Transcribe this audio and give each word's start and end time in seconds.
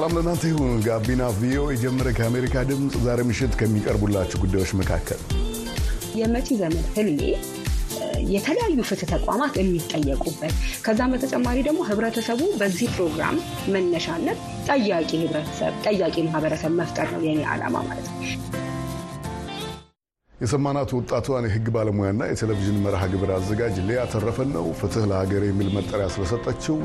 ሰላም 0.00 0.14
ለእናንተ 0.16 0.44
ይሁን። 0.50 0.70
ጋቢና 0.84 1.22
ቪኦኤ 1.38 1.72
የጀመረ 1.72 2.08
ከአሜሪካ 2.18 2.60
ድምፅ 2.68 2.94
ዛሬ 3.02 3.20
ምሽት 3.28 3.52
ከሚቀርቡላችሁ 3.60 4.38
ጉዳዮች 4.42 4.70
መካከል 4.78 5.18
የመጪ 6.20 6.48
ዘመን 6.60 6.84
ህልሜ 6.94 7.20
የተለያዩ 8.30 8.78
ፍትህ 8.90 9.10
ተቋማት 9.12 9.54
የሚጠየቁበት 9.60 10.54
ከዛም 10.86 11.12
በተጨማሪ 11.14 11.58
ደግሞ 11.66 11.80
ህብረተሰቡ 11.90 12.40
በዚህ 12.60 12.88
ፕሮግራም 12.96 13.36
መነሻነት 13.74 14.38
ጠያቂ 14.68 15.10
ህብረተሰብ 15.24 15.74
ጠያቂ 15.86 16.16
ማህበረሰብ 16.28 16.74
መፍጠር 16.80 17.10
ነው 17.14 17.22
የኔ 17.26 17.42
ዓላማ 17.52 17.82
ማለት 17.88 18.08
ነው። 18.12 18.16
የሰማናት 20.34 20.92
ወጣቷን 20.96 21.46
የህግ 21.46 21.68
ባለሙያና 21.74 22.22
የቴሌቪዥን 22.28 22.78
መርሃ 22.84 23.02
ግብር 23.12 23.32
አዘጋጅ 23.34 23.76
ሊያ 23.88 24.04
ተረፈን 24.12 24.52
ነው። 24.56 24.66
ፍትህ 24.78 25.04
ለሀገር 25.10 25.44
የሚል 25.46 25.70
መጠሪያ 25.76 26.08
ስለሰጠችው 26.14 26.78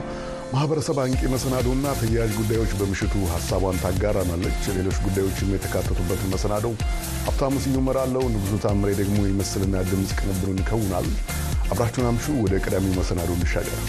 ማህበረሰብ 0.53 0.97
አንቂ 1.03 1.21
መሰናዶና 1.31 1.85
ተያያዥ 1.99 2.31
ጉዳዮች 2.39 2.71
በምሽቱ 2.79 3.13
ሀሳቧን 3.31 3.79
ታጋራናለች። 3.83 4.61
ሌሎች 4.77 4.97
ጉዳዮችም 5.05 5.53
የተካተቱበትን 5.53 6.31
መሰናዶው 6.33 6.73
ሀብታሙ 7.25 7.53
ስዩም 7.63 7.81
እመራለሁ። 7.83 8.23
ንጉሱ 8.33 8.61
ታምሬ 8.65 8.91
ደግሞ 9.01 9.17
የምስልና 9.27 9.83
ድምፅ 9.89 10.13
ቅንብሩን 10.19 10.61
ይከውናል። 10.63 11.09
አብራችሁን 11.69 12.09
አምሹ። 12.09 12.27
ወደ 12.43 12.55
ቀዳሚው 12.65 12.95
መሰናዶ 12.99 13.31
እንሻገር። 13.37 13.81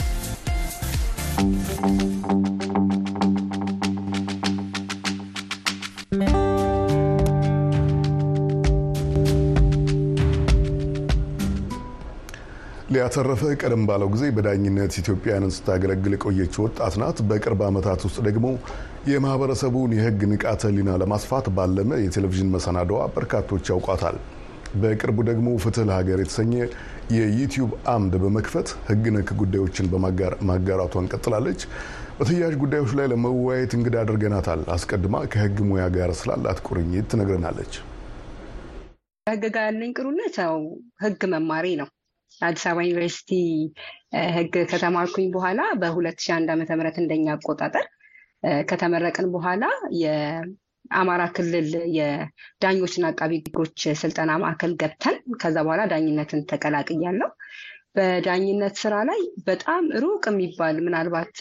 ሊያተረፈ 13.07 13.43
ቀደም 13.61 13.83
ባለው 13.89 14.09
ጊዜ 14.13 14.25
በዳኝነት 14.37 14.93
ኢትዮጵያውያንን 15.01 15.53
ስታገለግል 15.57 16.15
የቆየች 16.15 16.55
ወጣት 16.63 16.95
ናት። 17.01 17.19
በቅርብ 17.29 17.61
ዓመታት 17.67 18.01
ውስጥ 18.07 18.19
ደግሞ 18.27 18.47
የማህበረሰቡን 19.11 19.93
የህግ 19.97 20.21
ንቃተ 20.31 20.63
ህሊና 20.69 20.97
ለማስፋት 21.03 21.47
ባለመ 21.57 21.99
የቴሌቪዥን 22.01 22.51
መሰናዶዋ 22.55 23.01
በርካቶች 23.15 23.71
ያውቋታል። 23.73 24.17
በቅርቡ 24.83 25.19
ደግሞ 25.31 25.49
ፍትህ 25.65 25.87
ለሀገር 25.91 26.21
የተሰኘ 26.23 26.53
የዩቲዩብ 27.17 27.73
አምድ 27.95 28.17
በመክፈት 28.23 28.71
ህግ 28.91 29.07
ነክ 29.17 29.31
ጉዳዮችን 29.41 29.91
ማጋራቷን 30.51 31.11
ቀጥላለች። 31.15 31.63
በተያያዥ 32.19 32.55
ጉዳዮች 32.63 32.95
ላይ 33.01 33.09
ለመወያየት 33.13 33.75
እንግዳ 33.79 33.97
አድርገናታል። 34.05 34.63
አስቀድማ 34.77 35.27
ከህግ 35.35 35.61
ሙያ 35.69 35.87
ጋር 35.97 36.13
ስላላት 36.21 36.61
ቁርኝት 36.69 37.09
ትነግረናለች። 37.13 37.75
ከህግ 39.27 39.45
ጋር 39.55 39.67
ያለኝ 39.71 39.93
ቅሩነት 39.97 40.37
ያው 40.43 40.59
ህግ 41.05 41.23
መማሪ 41.33 41.69
ነው። 41.81 41.89
አዲስ 42.41 42.65
አበባ 42.69 42.85
ዩኒቨርሲቲ 42.85 43.31
ህግ 44.37 44.55
ከተማርኩኝ 44.71 45.27
በኋላ 45.35 45.61
በ2001 45.81 46.51
ዓ.ም 46.53 46.63
እንደኛ 47.03 47.27
አቆጣጠር 47.35 47.87
ከተመረቅን 48.71 49.29
በኋላ 49.35 49.65
የአማራ 50.01 51.23
ክልል 51.37 51.69
የዳኞችና 51.97 53.07
አቃቢ 53.13 53.33
ህጎች 53.47 53.81
ስልጠና 54.03 54.33
ማዕከል 54.43 54.75
ገብተን 54.83 55.17
ከዛ 55.41 55.57
በኋላ 55.67 55.85
ዳኝነትን 55.93 56.43
ተቀላቅያለሁ። 56.53 57.31
በዳኝነት 57.97 58.75
ስራ 58.83 58.95
ላይ 59.09 59.21
በጣም 59.45 59.85
ሩቅ 60.03 60.25
የሚባል 60.31 60.77
ምናልባት 60.87 61.37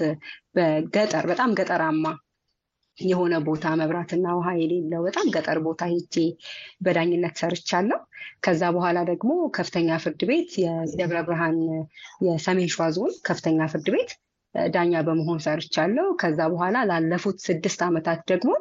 በገጠር 0.56 1.26
በጣም 1.32 1.56
ገጠራማ 1.60 2.06
የሆነ 2.98 3.36
ቦታ 3.46 3.66
መብራትና 3.80 4.26
ውሃ 4.38 4.50
የሌለው 4.58 5.02
በጣም 5.08 5.28
ገጠር 5.36 5.60
ቦታ 5.66 5.82
ሄጄ 5.92 6.16
በዳኝነት 6.86 7.36
ሰርቻለሁ። 7.42 8.00
ከዛ 8.46 8.64
በኋላ 8.76 9.00
ደግሞ 9.10 9.32
ከፍተኛ 9.58 9.98
ፍርድ 10.04 10.22
ቤት 10.30 10.52
የደብረ 10.64 11.20
ብርሃን 11.28 11.58
የሰሜን 12.28 12.72
ሸዋ 12.74 12.88
ዞን 12.98 13.14
ከፍተኛ 13.28 13.68
ፍርድ 13.74 13.90
ቤት 13.96 14.12
ዳኛ 14.72 14.94
በመሆን 15.08 15.40
ሰርቻለሁ። 15.46 16.08
ከዛ 16.22 16.40
በኋላ 16.54 16.78
ላለፉት 16.92 17.38
ስድስት 17.48 17.80
ዓመታት 17.88 18.22
ደግሞ 18.32 18.52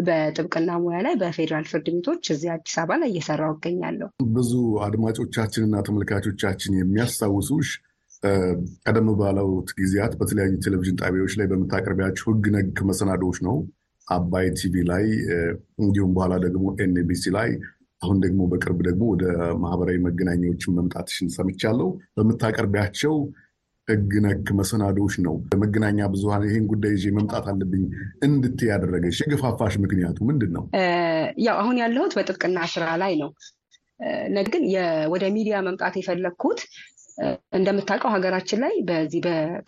በጥብቅና 0.00 0.70
ሙያ 0.80 0.98
ላይ 1.04 1.14
በፌዴራል 1.20 1.66
ፍርድ 1.70 1.86
ቤቶች 1.94 2.24
እዚህ 2.32 2.48
አዲስ 2.54 2.74
አበባ 2.80 2.98
ላይ 3.02 3.10
እየሰራሁ 3.12 3.52
እገኛለሁ። 3.56 4.08
ብዙ 4.34 4.52
አድማጮቻችንና 4.86 5.76
ተመልካቾቻችን 5.86 6.78
የሚያስታውሱሽ 6.78 7.70
ቀደም 8.86 9.08
ባሉት 9.18 9.68
ጊዜያት 9.78 10.12
በተለያዩ 10.20 10.52
ቴሌቪዥን 10.64 10.98
ጣቢያዎች 11.02 11.34
ላይ 11.38 11.46
በምታቀርቢያቸው 11.46 12.26
ህግ 12.28 12.46
ነክ 12.54 12.78
መሰናዶዎች 12.90 13.38
ነው። 13.46 13.56
አባይ 14.08 14.46
ቲቪ 14.58 14.74
ላይ 14.90 15.04
እንዲሁም 15.80 16.12
በኋላ 16.16 16.34
ደግሞ 16.44 16.64
ኤንቢሲ 16.84 17.32
ላይ 17.36 17.48
አሁን 18.00 18.16
ደግሞ 18.24 18.40
በቅርብ 18.50 18.78
ደግሞ 18.86 19.02
ወደ 19.12 19.24
ማህበራዊ 19.62 19.96
መገናኛዎችን 20.06 20.76
መምጣትሽን 20.78 21.28
ሰምቻለሁ። 21.36 21.88
በምታቀርቢያቸው 22.16 23.14
ህግ 23.88 24.12
ነክ 24.24 24.46
መሰናዶዎች 24.58 25.14
ነው 25.26 25.34
በመገናኛ 25.50 26.08
ብዙኃን 26.12 26.44
ይህን 26.46 26.64
ጉዳይ 26.70 26.92
ይዤ 26.96 27.12
መምጣት 27.18 27.44
አለብኝ 27.46 27.82
እንድትይ 28.24 28.68
ያደረገሽ 28.72 29.18
የገፋፋሽ 29.22 29.74
ምክንያቱ 29.84 30.18
ምንድን 30.30 30.52
ነው? 30.56 30.64
ያው 31.46 31.56
አሁን 31.62 31.76
ያለሁት 31.82 32.14
በጥብቅና 32.18 32.58
ስራ 32.74 32.86
ላይ 33.02 33.14
ነው። 33.22 33.30
ነገር 34.30 34.50
ግን 34.54 34.64
ወደ 35.08 35.24
ሚዲያ 35.36 35.56
መምጣት 35.66 35.94
የፈለግኩት 35.96 36.60
እንደምታውቀው 37.52 38.10
ሀገራችን 38.14 38.60
ላይ 38.64 38.74
በዚህ 38.88 39.20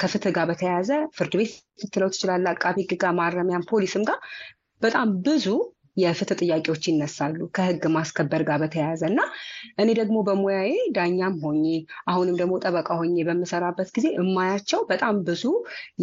ከፍትህ 0.02 0.32
ጋር 0.36 0.46
በተያያዘ 0.50 0.90
ፍርድ 1.16 1.34
ቤት 1.40 1.52
ስትለው 1.82 2.08
ትችላለህ፣ 2.14 2.50
አቃቢ 2.54 2.76
ህግ 2.84 2.94
ጋር፣ 3.02 3.12
ማረሚያም 3.18 3.68
ፖሊስም 3.70 4.04
ጋር 4.08 4.18
በጣም 4.82 5.08
ብዙ 5.26 5.46
የፍትህ 5.98 6.38
ጥያቄዎች 6.40 6.84
ይነሳሉ 6.88 7.48
ከህግ 7.56 7.84
ማስከበር 7.94 8.42
ጋር 8.48 8.58
በተያያዘ 8.62 9.02
እና 9.08 9.20
እኔ 9.80 9.88
ደግሞ 10.00 10.16
በሙያዬ 10.26 10.68
ዳኛም 10.96 11.36
ሆኜ 11.44 11.64
አሁንም 12.10 12.36
ደግሞ 12.40 12.54
ጠበቃ 12.64 12.88
ሆኜ 13.00 13.16
በምሰራበት 13.28 13.88
ጊዜ 13.96 14.06
የማያቸው 14.16 14.80
በጣም 14.90 15.16
ብዙ 15.28 15.44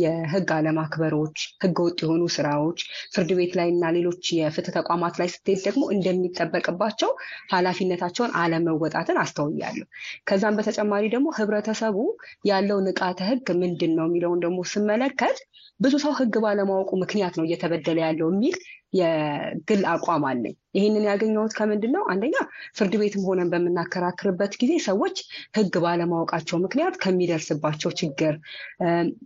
የህግ 0.01 0.49
አለማክበሮች፣ 0.57 1.37
ህገወጥ 1.63 1.97
የሆኑ 2.03 2.23
ስራዎች 2.35 2.79
ፍርድ 3.15 3.31
ቤት 3.39 3.53
ላይ 3.59 3.69
እና 3.73 3.93
ሌሎች 3.97 4.23
የፍትህ 4.37 4.75
ተቋማት 4.77 5.15
ላይ 5.21 5.29
ስትሄድ 5.35 5.61
ደግሞ 5.67 5.83
እንደሚጠበቅባቸው 5.95 7.11
ኃላፊነታቸውን 7.53 8.33
አለመወጣትን 8.41 9.19
አስተውያለሁ። 9.23 9.87
ከዛም 10.27 10.57
በተጨማሪ 10.59 11.05
ደግሞ 11.15 11.27
ህብረተሰቡ 11.37 11.97
ያለው 12.45 12.79
ንቃተ 12.87 13.19
ህግ 13.29 13.47
ምንድን 13.61 13.93
ነው 13.97 14.07
የሚለውን 14.07 14.41
ደግሞ 14.45 14.59
ስመለከት 14.71 15.37
ብዙ 15.79 15.93
ሰው 16.03 16.11
ህግ 16.17 16.35
ባለማወቁ 16.43 16.91
ምክንያት 17.01 17.33
ነው 17.37 17.45
እየተበደለ 17.45 17.97
ያለው 18.03 18.27
የሚል 18.31 18.57
የግል 18.95 19.81
አቋም 19.91 20.25
አለኝ። 20.29 20.55
ይህንን 20.75 21.03
ያገኘሁት 21.09 21.53
ከምንድን 21.57 21.93
ነው? 21.95 22.03
አንደኛ 22.11 22.35
ፍርድ 22.77 22.93
ቤትም 23.01 23.25
ሆነን 23.27 23.51
በምናከራክርበት 23.53 24.53
ጊዜ 24.61 24.73
ሰዎች 24.87 25.17
ህግ 25.57 25.73
ባለማወቃቸው 25.85 26.59
ምክንያት 26.65 26.95
ከሚደርስባቸው 27.03 27.91
ችግር 28.01 28.33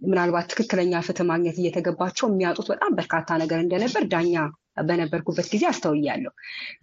ምናልባት 0.10 0.50
ትክክለኛ 0.52 1.02
ፍትህ 1.08 1.28
ማግኘት 1.32 1.60
እየተገባቸው 1.62 2.28
የሚያጡት 2.30 2.70
በጣም 2.74 2.98
በርካታ 3.00 3.38
ነገር 3.44 3.62
እንደነበር 3.62 4.06
ዳኛ 4.14 4.36
በነበርኩበት 4.88 5.48
ጊዜ 5.54 5.64
አስተውያለሁ። 5.70 6.32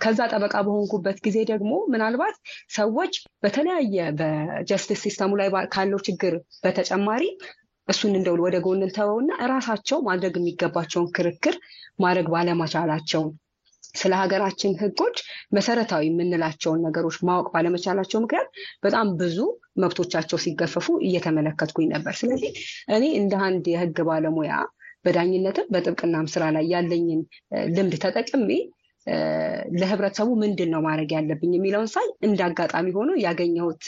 ከዛ 0.02 0.20
ጠበቃ 0.32 0.54
በሆንኩበት 0.66 1.18
ጊዜ 1.26 1.38
ደግሞ 1.52 1.72
ምናልባት 1.92 2.36
ሰዎች 2.72 3.14
በተለያየ 3.42 4.08
በ 4.18 4.37
justice 4.37 5.02
system 5.06 5.26
ኡ 5.26 5.32
ላይ 5.40 5.48
ካለው 5.74 6.00
ችግር 6.08 6.34
በተጨማሪ 6.64 7.24
እሱን 7.88 8.14
እንደው 8.18 8.36
ወደ 8.44 8.56
ጎን 8.64 8.84
እንተወውና 8.84 9.32
እራሳቸው 9.44 9.98
ማድረግ 10.06 10.36
የሚገባቸውን 10.38 11.10
ክርክር 11.16 11.56
ማድረግ 11.98 12.28
ባለመቻላቸው 12.34 13.24
ስለ 13.94 14.12
ሀገራችን 14.20 14.72
ህጎች 14.80 15.16
መሰረታዊ 15.56 16.02
የምንላቸውን 16.08 16.82
ነገሮች 16.86 17.16
ማወቅ 17.26 17.46
ባለመቻላቸው 17.54 18.18
ምክንያት 18.24 18.48
በጣም 18.84 19.06
ብዙ 19.20 19.38
መብቶቻቸው 19.82 20.38
ሲገፈፉ 20.44 20.86
እየተመለከትኩኝ 21.06 21.86
ነበር። 21.94 22.14
ስለዚህ 22.20 22.50
እኔ 22.96 23.04
እንደ 23.20 23.34
አንድ 23.46 23.64
የህግ 23.72 23.98
ባለሙያ 24.08 24.52
በዳኝነትም 25.04 25.68
በጥብቅናም 25.72 26.26
ስራ 26.32 26.44
ላይ 26.54 26.64
ያለኝን 26.72 27.20
ልምድ 27.74 27.94
ተጠቅሜ 28.04 28.50
ለህብረተሰቡ 29.76 30.28
ምንድን 30.40 30.70
ነው 30.74 30.80
ማድረግ 30.86 31.10
ያለብኝ 31.16 31.52
የሚለውን 31.54 31.90
ሳይ 31.92 32.06
እንደ 32.26 32.40
አጋጣሚ 32.46 32.86
ሆኖ 32.96 33.10
ያገኘሁት 33.24 33.84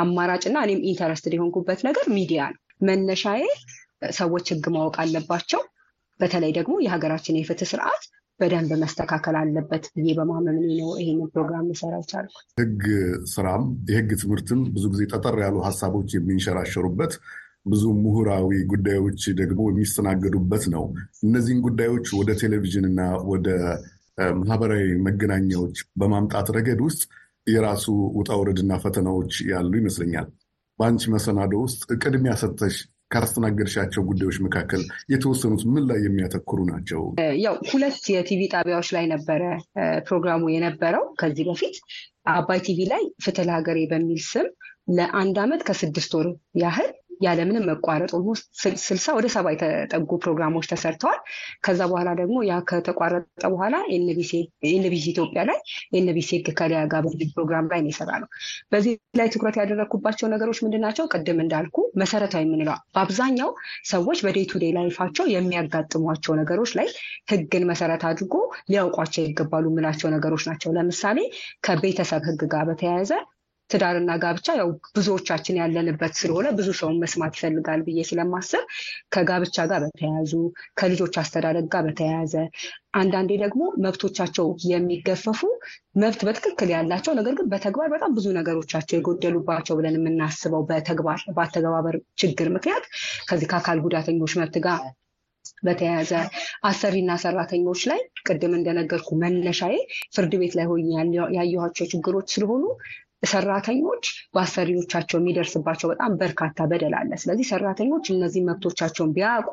አማራጭና 0.00 0.58
እኔም 0.66 0.84
interested 0.90 1.34
የሆንኩበት 1.36 1.80
ነገር 1.88 2.06
ሚዲያ 2.16 2.42
ነው። 2.52 2.60
መነሻዬ 2.82 3.42
ሰዎች 4.14 4.46
ህግ 4.52 4.66
ማወቅ 4.74 4.96
አለባቸው። 5.02 5.62
በተለይ 6.20 6.52
ደግሞ 6.56 6.74
የሀገራችን 6.84 7.38
የፍትህ 7.38 7.68
ስርዓት 7.70 8.02
በደንብ 8.40 8.70
መስተካከል 8.82 9.36
አለበት 9.40 9.84
ብዬ 9.94 10.10
በማመን 10.18 10.56
ነው 10.78 10.90
ይህንን 11.00 11.28
ፕሮግራም 11.34 11.68
ልሰራ 11.70 11.94
የቻልኩት። 12.00 12.44
ህግ 12.60 12.82
ስራም 13.32 13.62
የህግ 13.90 14.10
ትምህርትም 14.22 14.60
ብዙ 14.74 14.84
ጊዜ 14.94 15.02
ጠጠር 15.12 15.36
ያሉ 15.44 15.56
ሀሳቦች 15.66 16.10
የሚንሸራሸሩበት 16.16 17.14
ብዙ 17.66 17.82
ምሁራዊ 18.00 18.50
ጉዳዮች 18.72 19.22
ደግሞ 19.40 19.60
የሚስተናገዱበት 19.70 20.64
ነው። 20.74 20.84
እነዚህን 21.24 21.60
ጉዳዮች 21.66 22.06
ወደ 22.20 22.30
ቴሌቪዥን 22.40 22.86
እና 22.90 23.00
ወደ 23.28 23.48
ማህበራዊ 24.40 24.86
መገናኛዎች 25.06 25.76
በማምጣት 26.00 26.48
ረገድ 26.56 26.80
ውስጥ 26.86 27.02
የራሱ 27.46 27.84
ውጣ 28.18 28.30
ውረድና 28.40 28.72
ፈተናዎች 28.82 29.34
ያሉ 29.52 29.72
ይመስለኛል። 29.80 30.26
በአንቺ 30.82 31.10
መሰናዶ 31.12 31.54
ውስጥ 31.64 31.82
ቅድሚያ 32.02 32.32
ሰጥተሽ 32.40 32.76
ካስተናገድሻቸው 33.12 34.02
ጉዳዮች 34.10 34.36
መካከል 34.44 34.82
የተወሰኑት 35.12 35.62
ምን 35.72 35.84
ላይ 35.88 35.98
የሚያተኩሩ 36.04 36.60
ናቸው? 36.70 37.00
ያው 37.44 37.56
ሁለት 37.70 38.04
የቲቪ 38.12 38.40
ጣቢያዎች 38.54 38.88
ላይ 38.96 39.04
ነበረ 39.12 39.42
ፕሮግራሙ 40.08 40.42
የነበረው 40.54 41.04
ከዚህ 41.20 41.46
በፊት 41.50 41.76
አባይ 42.32 42.60
ቲቪ 42.66 42.80
ላይ 42.92 43.04
ፍትህ 43.24 43.46
ለሀገሬ 43.48 43.78
በሚል 43.92 44.20
ስም 44.30 44.48
ለአንድ 44.96 45.36
ዓመት 45.42 45.60
ከስድስት 45.68 46.12
ወር 46.18 46.28
ያህል 46.62 46.88
ያለምንም 47.22 47.66
መቋረጥ 47.70 48.10
almost 48.16 48.44
ስልሳ 48.84 49.06
ወደ 49.16 49.26
ሰባ 49.34 49.46
የተጠጉ 49.54 50.10
ፕሮግራሞች 50.24 50.66
ተሰርተዋል። 50.72 51.20
ከዛ 51.64 51.80
በኋላ 51.90 52.10
ደግሞ 52.20 52.36
ያ 52.48 52.56
ከተቋረጠ 52.68 53.24
በኋላ 53.52 53.74
ኤንቢሲ 53.94 54.32
ኢትዮጵያ 55.12 55.42
ላይ 55.50 55.58
ኤንቢሲ 55.98 56.30
ህግ 56.38 56.48
ከሊያ 56.58 56.80
ጋር 56.92 57.02
ፕሮግራም 57.34 57.68
ላይ 57.72 57.80
የሰራ 57.88 58.10
ነው። 58.22 58.28
በዚህ 58.72 58.92
ላይ 59.18 59.28
ትኩረት 59.34 59.56
ያደረግኩባቸው 59.60 60.26
ነገሮች 60.34 60.58
ምንድን 60.64 60.84
ናቸው? 60.86 61.04
ቅድም 61.14 61.38
እንዳልኩ 61.44 61.76
መሰረታዊ 62.02 62.42
የምንለው 62.46 62.76
በአብዛኛው 62.94 63.50
ሰዎች 63.92 64.18
በ 64.26 64.34
day 64.34 64.46
to 64.50 64.60
life 64.76 64.94
ኣቸው 64.94 65.26
የሚያጋጥሟቸው 65.34 66.32
ነገሮች 66.40 66.72
ላይ 66.78 66.88
ህግን 67.32 67.64
መሰረት 67.70 68.02
አድርጎ 68.08 68.34
ሊያውቋቸው 68.72 69.22
ይገባሉ 69.24 69.64
የምላቸው 69.72 70.10
ነገሮች 70.16 70.44
ናቸው። 70.50 70.72
ለምሳሌ 70.76 71.18
ከቤተሰብ 71.66 72.22
ህግ 72.28 72.42
ጋር 72.52 72.64
በተያያዘ 72.68 73.10
ትዳርና 73.72 74.12
ጋብቻ 74.22 74.56
ያው 74.58 74.68
ብዙዎቻችን 74.96 75.58
ያለንበት 75.60 76.14
ስለሆነ 76.20 76.48
ብዙ 76.58 76.68
ሰውን 76.78 77.00
መስማት 77.02 77.36
ይፈልጋል 77.38 77.80
ብዬ 77.86 78.00
ስለማስብ 78.08 78.64
ከጋብቻ 79.14 79.66
ጋር 79.70 79.80
በተያያዙ 79.86 80.32
ከልጆች 80.80 81.16
አስተዳደግ 81.22 81.66
ጋር 81.74 81.84
በተያያዘ 81.88 82.34
አንዳንዴ 82.94 83.32
ደግሞ 83.42 83.62
መብቶቻቸው 83.84 84.48
የሚገፈፉ 84.70 85.40
መብት 86.00 86.22
በትክክል 86.26 86.70
ያላቸው 86.74 87.12
ነገር 87.18 87.34
ግን 87.38 87.46
በተግባር 87.52 87.88
በጣም 87.94 88.16
ብዙ 88.16 88.26
ነገሮቻቸው 88.38 88.96
የጎደሉባቸው 88.96 89.76
ብለን 89.78 89.98
የምናስበው 89.98 90.64
በተግባር 90.70 91.20
በአተገባበር 91.36 91.96
ችግር 92.22 92.50
ምክንያት 92.56 92.84
ከዚህ 93.28 93.48
ከአካል 93.52 93.80
ጉዳተኞች 93.86 94.34
መብት 94.40 94.58
ጋር 94.66 94.82
በተያያዘ 95.66 96.12
አሰሪና 96.64 97.12
ሰራተኞች 97.22 97.80
ላይ 97.90 98.00
ቅድም 98.26 98.52
እንደነገርኩ 98.58 99.08
መነሻዬ 99.22 99.76
ፍርድ 100.14 100.34
ቤት 100.40 100.54
ላይ 100.58 100.66
ሆኜ 100.70 100.86
ያየኋቸው 101.38 101.88
ችግሮች 101.92 102.28
ስለሆኑ 102.34 102.64
ሰራተኞች 103.22 104.04
በአሰሪዎቻቸው 104.34 105.16
የሚደርስባቸው 105.18 105.88
በጣም 105.92 106.12
በርካታ 106.20 106.66
በደል 106.70 106.94
አለ። 107.00 107.10
ስለዚህ 107.22 107.46
ሰራተኞች 107.50 108.06
እነዚህ 108.14 108.42
መብቶቻቸውን 108.48 109.12
ቢያውቁ 109.16 109.50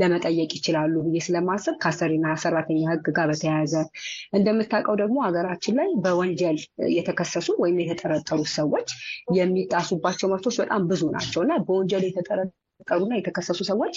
ለመጠየቅ 0.00 0.50
ይችላሉ 0.58 0.94
ብዬ 1.06 1.20
ስለማስብ 1.26 1.76
ከአሰሪና 1.82 2.34
ሰራተኛ 2.44 2.80
ሕግ 2.90 3.08
ጋር 3.16 3.28
በተያያዘ 3.32 3.74
እንደምታውቀው 4.38 4.96
ደግሞ 5.02 5.16
ሀገራችን 5.26 5.78
ላይ 5.80 5.90
በወንጀል 6.04 6.58
የተከሰሱ 6.94 7.48
ወይም 7.62 7.78
የተጠረጠሩ 7.82 8.40
ሰዎች 8.56 8.88
የሚጣሱባቸው 9.38 10.30
መብቶች 10.34 10.58
በጣም 10.62 10.82
ብዙ 10.90 11.02
ናቸው 11.16 11.42
እና 11.44 11.54
በወንጀል 11.66 12.04
የተጠረጠሩና 12.08 12.52
የተከሰሱ 13.18 13.60
ሰዎች 13.70 13.94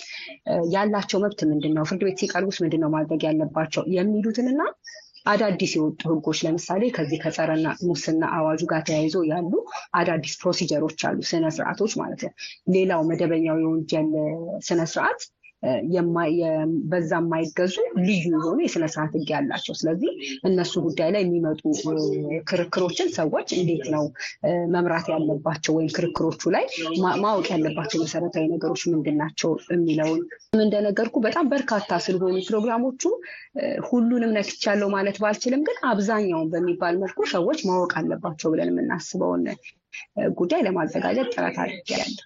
ያላቸው 0.73 1.19
መብት 1.23 1.41
ምንድን 1.49 1.73
ነው? 1.77 1.83
ፍርድ 1.89 2.03
ቤት 2.07 2.19
ሲቀርቡስ 2.21 2.57
ምንድን 2.63 2.81
ነው 2.83 2.91
ማድረግ 2.95 3.21
ያለባቸው 3.27 3.83
የሚሉትንና 3.95 4.61
አዳዲስ 5.25 5.71
የወጡ 5.75 6.01
ህጎች 6.11 6.39
ለምሳሌ 6.45 6.83
ከዚህ 6.95 7.19
ከጸረ 7.23 7.67
ሙስና 7.87 8.23
አዋጁ 8.35 8.61
ጋር 8.71 8.81
ተያይዞ 8.87 9.15
ያሉ 9.31 9.51
አዳዲስ 9.99 10.35
procedure 10.41 10.83
ኦች 10.83 11.01
አሉ፣ 11.09 11.19
ስነስርዓቶች 11.29 11.93
ማለት 12.01 12.21
ነው። 12.25 12.33
ሌላው 12.75 13.01
መደበኛው 13.09 13.57
የወንጀል 13.63 14.09
ስነስርዓት 14.67 15.21
በዛ 16.91 17.11
የማይገዙ 17.17 17.75
ልዩ 18.01 18.23
የሆኑ 18.33 18.57
የስነስርዓት 18.63 19.13
ህግ 19.17 19.29
ያላቸው። 19.33 19.75
ስለዚህ 19.79 20.11
እነሱ 20.47 20.73
ጉዳይ 20.87 21.09
ላይ 21.15 21.21
የሚመጡ 21.23 21.61
ክርክሮችን 22.49 23.09
ሰዎች 23.17 23.47
እንዴት 23.57 23.85
ነው 23.95 24.03
መምራት 24.75 25.07
ያለባቸው 25.13 25.73
ወይም 25.77 25.91
ክርክሮቹ 25.97 26.51
ላይ 26.55 26.65
ማወቅ 27.23 27.47
ያለባቸው 27.53 27.99
መሰረታዊ 28.03 28.45
ነገሮች 28.53 28.83
ምንድን 28.91 29.17
ናቸው 29.21 29.51
የሚለውን 29.73 30.21
እንደነገርኩ 30.59 31.15
በጣም 31.25 31.45
በርካታ 31.53 31.99
ስለሆኑ 32.05 32.37
ፕሮግራሞቹ 32.47 33.01
ሁሉንም 33.87 34.33
ነክቻለሁ 34.37 34.87
ማለት 34.89 35.17
ባልችልም፣ 35.23 35.61
ግን 35.67 35.77
አብዛኛውን 35.89 36.49
በሚባል 36.53 36.95
መልኩ 37.01 37.19
ሰዎች 37.33 37.59
ማወቅ 37.69 37.91
አለባቸው 37.99 38.51
ብለን 38.53 38.71
የምናስበውን 38.71 39.43
ጉዳይ 40.37 40.61
ለማዘጋጀት 40.65 41.29
ጥረት 41.35 41.57
አድርጌያለሁ። 41.63 42.25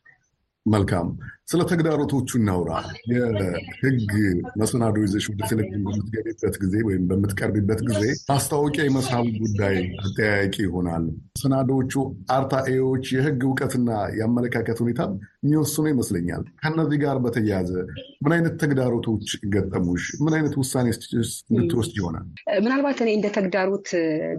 መልካም። 0.66 1.08
ስለ 1.52 1.62
ተግዳሮቶቹ 1.70 2.30
እናውራ። 2.38 2.72
የህግ 3.12 4.12
መሰናዶ 4.60 4.96
ይዘሽ 5.04 5.26
ወደ 5.32 5.42
ቴሌቪዥን 5.50 5.82
በምትገቢበት 5.88 6.56
ጊዜ 6.62 6.76
ወይም 6.88 7.04
በምትቀርቢበት 7.10 7.80
ጊዜ 7.90 8.02
ማስታወቂያ 8.30 8.84
የመሳብ 8.86 9.26
ጉዳይ 9.42 9.76
አጠያያቂ 10.04 10.56
ይሆናል። 10.66 11.06
መሰናዶዎቹ 11.34 11.94
አርታኤዎች 12.36 13.06
የህግ 13.16 13.42
እውቀትና 13.48 13.90
የአመለካከት 14.18 14.80
ሁኔታ 14.84 15.02
የሚወስኑ 15.44 15.86
ይመስለኛል። 15.92 16.44
ከነዚህ 16.64 17.00
ጋር 17.04 17.18
በተያያዘ 17.24 17.72
ምን 18.24 18.34
አይነት 18.36 18.56
ተግዳሮቶች 18.64 19.28
ገጠሙሽ? 19.54 20.06
ምን 20.24 20.34
አይነት 20.38 20.56
ውሳኔ 20.62 20.88
እንድትወስድ 21.52 21.96
ይሆናል? 22.00 22.26
ምናልባት 22.64 23.00
እኔ 23.04 23.12
እንደ 23.18 23.28
ተግዳሮት 23.38 23.90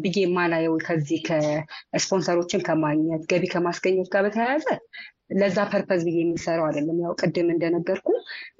ብዬ 0.05 0.17
የማላየው 0.25 0.77
ከዚህ 0.87 1.21
ከስፖንሰሮችን 1.29 2.65
ከማግኘት 2.69 3.25
ገቢ 3.33 3.45
ከማስገኘት 3.55 4.11
ጋር 4.15 4.25
በተያያዘ 4.27 4.67
ለዛ 5.32 5.58
purpose 5.70 6.00
ብዬ 6.06 6.19
የሚሰራው 6.23 6.67
አይደለም። 6.69 6.99
ያው 7.05 7.12
ቅድም 7.20 7.49
እንደነገርኩ 7.55 8.08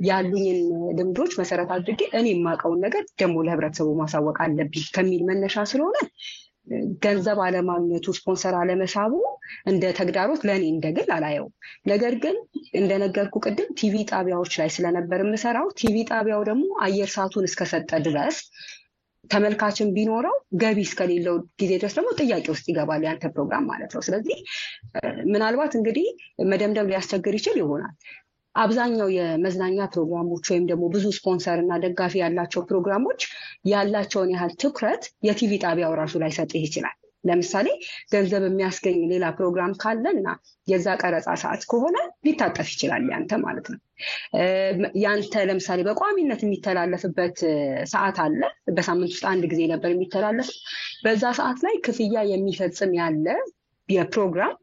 ያሉኝን 0.09 0.61
ልምዶች 0.99 1.33
መሰረት 1.41 1.71
አድርጌ 1.77 2.01
እኔ 2.19 2.27
የማውቀውን 2.33 2.81
ነገር 2.87 3.05
ደግሞ 3.17 3.37
ለህብረተሰቡ 3.47 3.91
ማሳወቅ 4.01 4.37
አለብኝ 4.45 4.87
ከሚል 4.97 5.23
መነሻ 5.31 5.65
ስለሆነ 5.73 5.97
ገንዘብ 7.05 7.39
አለማግኘቱ፣ 7.45 8.07
ስፖንሰር 8.19 8.55
አለመሳቡ 8.59 9.13
እንደ 9.67 9.85
ተግዳሮት 9.99 10.43
ለእኔ 10.49 10.65
እንደችግር 10.73 11.09
አላየው። 11.15 11.47
ነገር 11.87 12.15
ግን 12.23 12.37
እንደነገርኩ 12.81 13.35
ቅድም 13.47 13.71
ቲቪ 13.81 13.95
ጣቢያዎች 14.13 14.53
ላይ 14.61 14.71
ስለነበር 14.77 15.21
የምሰራው 15.25 15.67
ቲቪ 15.81 15.97
ጣቢያው 16.11 16.43
ደግሞ 16.51 16.65
አየር 16.85 17.11
ሰዓቱን 17.17 17.49
እስከሰጠ 17.51 17.91
ድረስ 18.07 18.39
ተመልካችን 19.31 19.93
ቢኖረው 19.97 20.35
ገቢ 20.63 20.79
እስከሌለው 20.87 21.37
ጊዜ 21.61 21.73
ድረስ 21.81 21.95
ደግሞ 21.99 22.11
ጥያቄ 22.21 22.47
ውስጥ 22.55 22.65
ይገባል 22.71 23.03
ያንተ 23.07 23.31
ፕሮግራም 23.35 23.65
ማለት 23.71 23.93
ነው። 23.97 24.03
ስለዚህ 24.07 24.39
ምናልባት 25.33 25.75
እንግዲህ 25.79 26.07
መደምደም 26.51 26.91
ሊያስቸግር 26.91 27.37
ይችል 27.39 27.57
ይሆናል። 27.63 27.95
አብዛኛው 28.55 29.09
የመዝናኛ 29.15 29.87
ፕሮግራሞች 29.93 30.45
ወይም 30.51 30.65
ደግሞ 30.71 30.85
ብዙ 30.95 31.05
ስፖንሰር 31.19 31.59
እና 31.63 31.79
ደጋፊ 31.85 32.15
ያላቸው 32.23 32.63
ፕሮግራሞች 32.69 33.21
ያላቸውን 33.71 34.33
ያህል 34.35 34.53
ትኩረት 34.63 35.05
የቲቪ 35.29 35.53
ጣቢያው 35.65 35.95
ራሱ 36.01 36.21
ላይሰጥህ 36.23 36.65
ይችላል። 36.67 36.97
ለምሳሌ 37.25 37.69
ገንዘብ 38.13 38.43
የሚያስገኝ 38.47 38.99
ሌላ 39.13 39.25
ፕሮግራም 39.37 39.73
ካለ 39.83 40.05
እና 40.17 40.29
የዛ 40.69 40.87
ቀረጻ 41.01 41.29
ሰዓት 41.43 41.63
ከሆነ 41.71 41.97
ሊታጠፍ 42.27 42.69
ይችላል 42.73 43.05
ያንተ 43.13 43.39
ማለት 43.45 43.67
ነው። 43.73 43.81
ያንተ 45.03 45.45
ለምሳሌ 45.49 45.81
በቋሚነት 45.89 46.41
የሚተላለፍበት 46.45 47.39
ሰዓት 47.93 48.19
አለ። 48.25 48.41
በሳምንት 48.77 49.13
ውስጥ 49.15 49.27
አንድ 49.33 49.45
ጊዜ 49.53 49.63
ነበር 49.73 49.93
የሚተላለፍ። 49.95 50.51
በዛ 51.05 51.25
ሰዓት 51.41 51.61
ላይ 51.67 51.77
ክፍያ 51.87 52.25
የሚፈጽም 52.33 52.93
ያለ 53.01 53.27
የፕሮግራም 53.89 54.55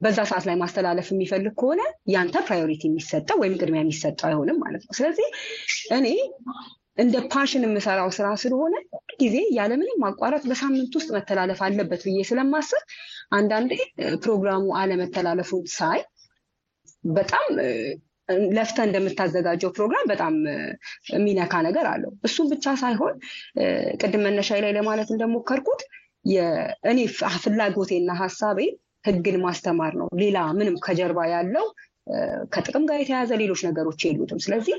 በዛ 0.00 0.20
ሰዓት 0.30 0.44
ላይ 0.48 0.56
ማስተላለፍ 0.60 1.08
የሚፈልግ 1.12 1.52
ከሆነ 1.60 1.82
ያንተ 2.14 2.36
priority 2.46 2.82
የሚሰጠው 2.88 3.36
ወይም 3.42 3.54
ቅድሚያ 3.60 3.82
የሚሰጠው 3.82 4.26
አይሆንም 4.30 4.58
ማለት 4.64 4.82
ነው። 4.86 4.94
ስለዚህ 4.98 5.28
እኔ 5.96 6.06
እንደ 6.98 7.14
ፓሽን 7.32 7.64
የምሰራው 7.66 8.08
ስራ 8.16 8.26
ስለሆነ 8.42 8.74
ጊዜ 9.22 9.36
ያለምንም 9.56 10.00
ማቋረጥ 10.04 10.42
በሳምንት 10.50 10.92
ውስጥ 10.98 11.08
መተላለፍ 11.16 11.60
አለበት 11.66 12.02
ብዬ 12.06 12.18
ስለማስብ 12.28 12.82
አንዳንዴ 13.32 13.72
ፕሮግራሙ 14.24 14.64
አለመተላለፉን 14.80 15.64
ሳይ 15.74 16.00
በጣም 17.10 17.46
ለፍተ 18.56 18.78
እንደምታዘጋጀው 18.86 19.70
ፕሮግራም 19.76 20.06
በጣም 20.10 20.34
የሚነካ 21.10 21.54
ነገር 21.66 21.86
አለው። 21.90 22.12
እሱም 22.26 22.46
ብቻ 22.52 22.74
ሳይሆን 22.82 23.14
ቅድም 24.00 24.22
መነሻዬ 24.26 24.60
ላይ 24.64 24.72
ለማለት 24.78 25.08
እንደሞከርኩት 25.14 25.82
እኔ 26.90 26.98
ፍላጎቴና 27.42 28.12
ሀሳቤ 28.20 28.60
ህግን 29.08 29.36
ማስተማር 29.42 29.92
ነው። 30.00 30.06
ሌላ 30.20 30.38
ምንም 30.58 30.76
ከጀርባ 30.84 31.20
ያለው 31.32 31.66
ከጥቅም 32.54 32.84
ጋር 32.88 32.98
የተያያዘ 33.00 33.32
ሌሎች 33.40 33.60
ነገሮች 33.66 34.00
የሉትም። 34.06 34.40
ስለዚህ 34.44 34.76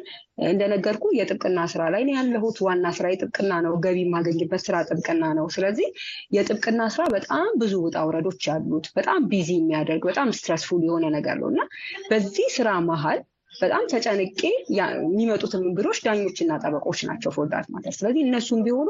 እንደነገርኩ 0.48 1.06
የጥብቅና 1.18 1.60
ስራ 1.72 1.84
ላይ 1.94 2.04
ነው 2.08 2.14
ያለሁት። 2.18 2.58
ዋና 2.66 2.92
ስራ 2.98 3.06
የጥብቅና 3.12 3.54
ነው። 3.66 3.74
ገቢ 3.86 4.00
የማገኝበት 4.04 4.64
ስራ 4.66 4.76
ጥብቅና 4.90 5.34
ነው። 5.40 5.48
ስለዚህ 5.56 5.88
የጥብቅና 6.36 6.82
ስራ 6.96 7.06
በጣም 7.16 7.48
ብዙ 7.62 7.74
ውጣ 7.86 8.06
ውረዶች 8.08 8.44
ያሉት 8.50 8.88
በጣም 8.96 9.22
busy 9.32 9.52
የሚያደርግ 9.58 10.04
በጣም 10.10 10.36
stressful 10.38 10.84
የሆነ 10.88 11.06
ነገር 11.18 11.38
ነው 11.42 11.50
እና 11.54 11.64
በዚህ 12.10 12.50
ስራ 12.56 12.70
መሀል 12.90 13.22
በጣም 13.56 13.84
ተጨንቄ 13.92 14.42
የሚመጡትን 14.78 15.62
እንግዶች 15.66 16.00
ዳኞችና 16.06 16.58
ጠበቆች 16.64 17.00
ናቸው 17.10 17.32
for 17.36 17.49
that 17.49 17.68
ማለት። 17.74 17.94
ስለዚህ 17.98 18.22
እነሱም 18.26 18.62
ቢሆኑ 18.66 18.90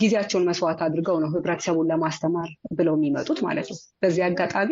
ጊዜያቸውን 0.00 0.46
መስዋዕት 0.48 0.80
አድርገው 0.86 1.16
ነው 1.22 1.30
ህብረተሰቡን 1.32 1.88
ለማስተማር 1.90 2.48
ብለው 2.72 2.94
የሚመጡት 2.98 3.38
ማለት 3.46 3.68
ነው። 3.72 3.78
በዚህ 4.02 4.22
አጋጣሚ 4.28 4.70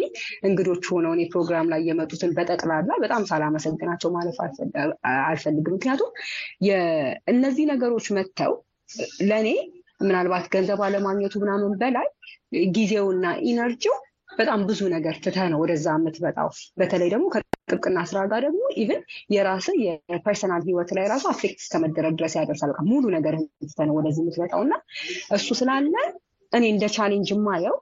እንግዶች 0.48 0.84
ሆነው 0.92 1.14
እኔ 1.16 1.24
ፕሮግራም 1.32 1.68
ላይ 1.72 1.82
የመጡትን 1.88 2.32
በጠቅላላ 2.38 2.90
በጣም 3.00 3.24
ሳላመሰግናቸው 3.30 4.12
ማለፍ 4.16 4.38
አልፈልግም። 5.24 5.76
ምክንያቱም 5.76 6.10
እነዚህ 7.32 7.66
ነገሮች 7.72 8.08
መጥተው 8.18 8.54
ለእኔ 9.28 9.48
ምናልባት 10.02 10.44
ገንዘብ 10.52 10.80
አለማግኘቱ 10.86 11.34
ምናምን 11.42 11.72
በላይ 11.80 12.06
ጊዜውና 12.74 13.26
energy 13.48 13.84
ው 13.84 13.96
በጣም 14.38 14.60
ብዙ 14.68 14.80
ነገር 14.92 15.14
ትተህ 15.22 15.46
ነው 15.52 15.58
ወደዛ 15.62 15.86
የምትመጣው። 15.96 16.48
በተለይ 16.80 17.08
ደግሞ 17.14 17.26
ከጥብቅና 17.34 17.98
ስራ 18.10 18.18
ጋር 18.30 18.40
ደግሞ 18.46 18.60
even 18.76 19.00
የራስህ 19.34 19.76
የ 19.84 20.00
personal 20.00 20.62
ህይወት 20.68 20.90
ላይ 20.98 21.06
ራሱ 21.12 21.24
affect 21.32 21.58
እስከመደረግ 21.64 22.14
ድረስ 22.18 22.34
ያደርሳል። 22.38 22.70
በቃ 22.72 22.82
ሙሉ 22.90 23.04
ነገር 23.16 23.34
ትተህ 23.62 23.86
ነው 23.88 23.96
ወደዚህ 23.98 24.22
የምትመጣው 24.24 24.62
እና 24.66 24.74
እሱ 25.36 25.48
ስላለ 25.60 25.94
እኔ 26.52 26.64
እንደ 26.74 26.84
challenge 26.94 27.30
የማየው 27.34 27.76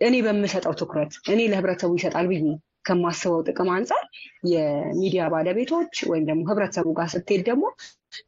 እኔ 0.00 0.16
በምሰጠው 0.26 0.74
ትኩረት 0.78 1.12
እኔ 1.32 1.40
ለህብረተሰቡ 1.50 1.92
ይሰጣል 1.98 2.26
ብዬ 2.30 2.44
ከማስበው 2.86 3.40
ጥቅም 3.48 3.70
አንጻር 3.74 4.04
የሚዲያ 4.52 5.22
ባለቤቶች 5.32 5.94
ወይም 6.10 6.24
ደግሞ 6.28 6.42
ህብረተሰቡ 6.50 6.88
ጋር 6.98 7.08
ስትሄድ 7.14 7.42
ደግሞ 7.48 7.64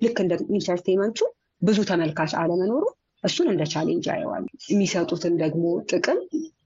ልክ 0.05 0.19
እንደ 0.25 0.35
entertainment 0.57 1.12
ኡ 1.12 1.21
ብዙ 1.63 1.79
ተመልካች 1.91 2.33
አለመኖሩ 2.41 2.83
እሱን 3.25 3.49
እንደ 3.51 3.63
challenge 3.73 4.07
አየዋለሁ። 4.13 4.45
የሚሰጡትን 4.71 5.35
ደግሞ 5.43 5.65
ጥቅም 5.91 6.21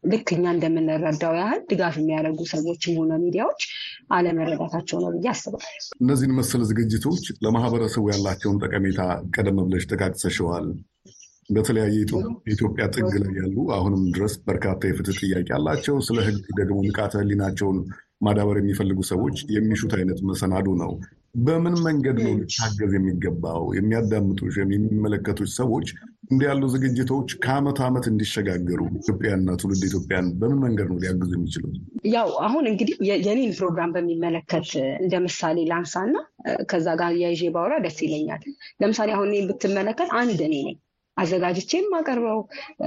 ልክ 0.06 0.28
እኛ 0.34 0.44
እንደምንረዳው 0.54 1.34
ያህል 1.40 1.60
ድጋፍ 1.70 1.94
የሚያደርጉ 2.00 2.40
ሰዎችም 2.52 2.96
ሆነ 3.00 3.12
ሚዲያዎች 3.22 3.62
አለመረዳታቸው 4.16 4.98
ነው 5.02 5.10
ብዬ 5.14 5.28
አስባለሁ። 5.32 5.70
እነዚህን 6.00 6.36
መሰል 6.38 6.62
ዝግጅቶች 6.70 7.24
ለማህበረሰቡ 7.44 8.04
ያላቸውን 8.12 8.60
ጠቀሜታ 8.64 9.00
ቀደም 9.36 9.58
ብለሽ 9.64 9.86
ጠቃቅሰሸዋል። 9.92 10.68
በተለያየ 11.50 11.96
የኢትዮጵያ 12.46 12.84
ጥግ 12.94 13.12
ላይ 13.22 13.34
ያሉ 13.40 13.56
አሁንም 13.74 14.02
ድረስ 14.14 14.34
በርካታ 14.48 14.80
የፍትህ 14.88 15.18
ጥያቄ 15.22 15.48
አላቸው። 15.58 15.96
ስለ 16.06 16.18
ህግ 16.28 16.46
ደግሞ 16.60 16.78
ንቃተ 16.86 17.14
ህሊናቸውን 17.22 17.78
ማዳበር 18.22 18.58
የሚፈልጉ 18.60 18.98
ሰዎች 19.10 19.36
የሚሹት 19.54 19.92
አይነት 19.98 20.20
መሰናዶ 20.28 20.68
ነው። 20.82 20.92
በምን 21.44 21.74
መንገድ 21.86 22.18
ነው 22.24 22.32
ሊታገዝ 22.40 22.92
የሚገባው? 22.96 23.62
የሚያዳምጡሽ 23.76 24.54
የሚመለከቱች 24.60 25.50
ሰዎች 25.56 25.88
እንዲህ 26.30 26.46
ያሉ 26.48 26.62
ዝግጅቶች 26.74 27.28
ከአመት 27.44 27.78
ዓመት 27.86 28.04
እንዲሸጋገሩ 28.10 28.80
ኢትዮጵያና 28.98 29.56
ትውልድ 29.60 29.82
ኢትዮጵያን 29.88 30.28
በምን 30.40 30.58
መንገድ 30.64 30.88
ነው 30.92 30.98
ሊያግዙ 31.02 31.30
የሚችሉት? 31.36 31.74
ያው 32.14 32.30
አሁን 32.46 32.64
እንግዲህ 32.70 32.96
የኔን 33.24 33.52
ፕሮግራም 33.58 33.92
በሚመለከት 33.96 34.68
እንደ 35.02 35.14
ምሳሌ 35.26 35.66
ላንሳና 35.70 36.14
ከዛ 36.70 36.88
ጋር 37.00 37.12
የይዤ 37.22 37.52
ባውራ 37.54 37.76
ደስ 37.86 38.00
ይለኛል። 38.06 38.42
ለምሳሌ 38.82 39.10
አሁን 39.16 39.30
ብትመለከት 39.50 40.10
አንድ 40.20 40.40
እኔ 40.48 40.56
ነኝ 40.60 40.76
አዘጋጅቼ 41.16 41.70
የማቀርበው 41.78 42.40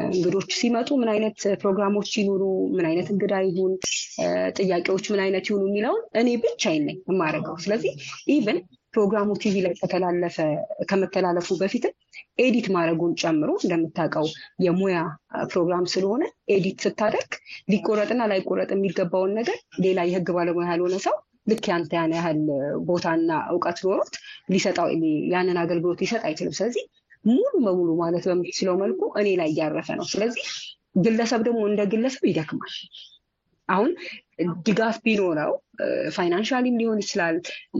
እንግዶች 0.08 0.50
ሲመጡ 0.58 0.90
ምን 1.00 1.10
አይነት 1.14 1.40
ፕሮግራሞች 1.62 2.10
ይኑሩ፣ 2.20 2.44
ምን 2.76 2.86
አይነት 2.90 3.08
እንግዳ 3.14 3.36
ይሁን፣ 3.48 3.74
ጥያቄዎች 4.60 5.06
ምን 5.14 5.22
አይነት 5.24 5.46
ይሁኑ 5.50 5.64
የሚለውን 5.70 6.04
እኔ 6.22 6.30
ብቻዬን 6.44 6.86
ነኝ 6.90 7.00
የማደርገው። 7.10 7.58
ስለዚህ 7.64 7.94
even 8.34 8.60
ፕሮግራሙ 8.94 9.30
ቲቪ 9.42 9.56
ላይ 9.66 9.74
ከተላለፈ 9.80 10.38
ከመተላለፉ 10.90 11.58
በፊትም 11.60 11.94
edit 12.40 12.68
ማድረጉን 12.76 13.14
ጨምሮ 13.22 13.50
እንደምታውቀው 13.60 14.28
የሙያ 14.66 14.98
ፕሮግራም 15.52 15.86
ስለሆነ 15.94 16.24
edit 16.56 16.78
ስታደርግ 16.86 17.34
ሊቆረጥና 17.72 18.22
ላይቆረጥ 18.32 18.70
የሚገባውን 18.74 19.34
ነገር 19.40 19.58
ሌላ 19.86 20.06
የህግ 20.10 20.30
ባለሙያ 20.38 20.68
ያልሆነ 20.72 20.98
ሰው 21.06 21.16
ልክ 21.48 21.66
ያንተ 21.70 21.94
ያን 21.98 22.12
ያህል 22.16 22.40
ቦታና 22.88 23.32
እውቀት 23.52 23.80
ኖሮት 23.86 24.16
ሊሰጠው 24.54 24.88
ያንን 25.34 25.60
አገልግሎት 25.62 26.02
ሊሰጥ 26.04 26.22
አይችልም። 26.28 26.56
ስለዚህ 26.58 26.84
ሙሉ 27.26 27.54
በሙሉ 27.66 27.90
ማለት 28.02 28.26
በምትችለው 28.30 28.76
መልኩ 28.82 29.02
እኔ 29.22 29.30
ላይ 29.40 29.50
እያረፈ 29.54 29.90
ነው። 30.00 30.08
ስለዚህ 30.12 30.46
ግለሰብ 31.00 31.42
ደግሞ 31.48 31.62
እንደ 31.70 31.82
ግለሰብ 31.92 32.24
ይደክማል። 32.30 32.76
አሁን 33.70 33.90
ድጋፍ 34.68 34.96
ቢኖረው 35.06 35.52
financially 36.16 36.68
ም 36.68 36.78
ሊሆን 36.82 37.00
ይችላል። 37.04 37.36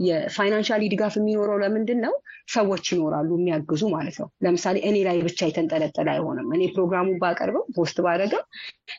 የ 0.06 0.18
financially 0.18 0.82
ድጋፍ 0.92 1.14
የሚኖረው 1.18 1.56
ለምንድን 1.62 1.98
ነው? 2.04 2.12
ሰዎች 2.48 2.84
ይኖራሉ 2.92 3.30
የሚያግዙ 3.36 3.82
ማለት 3.92 4.16
ነው። 4.22 4.28
ለምሳሌ 4.44 4.76
እኔ 4.88 4.96
ላይ 5.08 5.18
ብቻ 5.26 5.40
የተንጠለጠለ 5.48 6.08
አይሆንም። 6.14 6.48
እኔ 6.56 6.62
ፕሮግራሙን 6.74 7.18
ባቀርበው 7.22 7.64
post 7.76 7.98
ባደረገው 8.04 8.42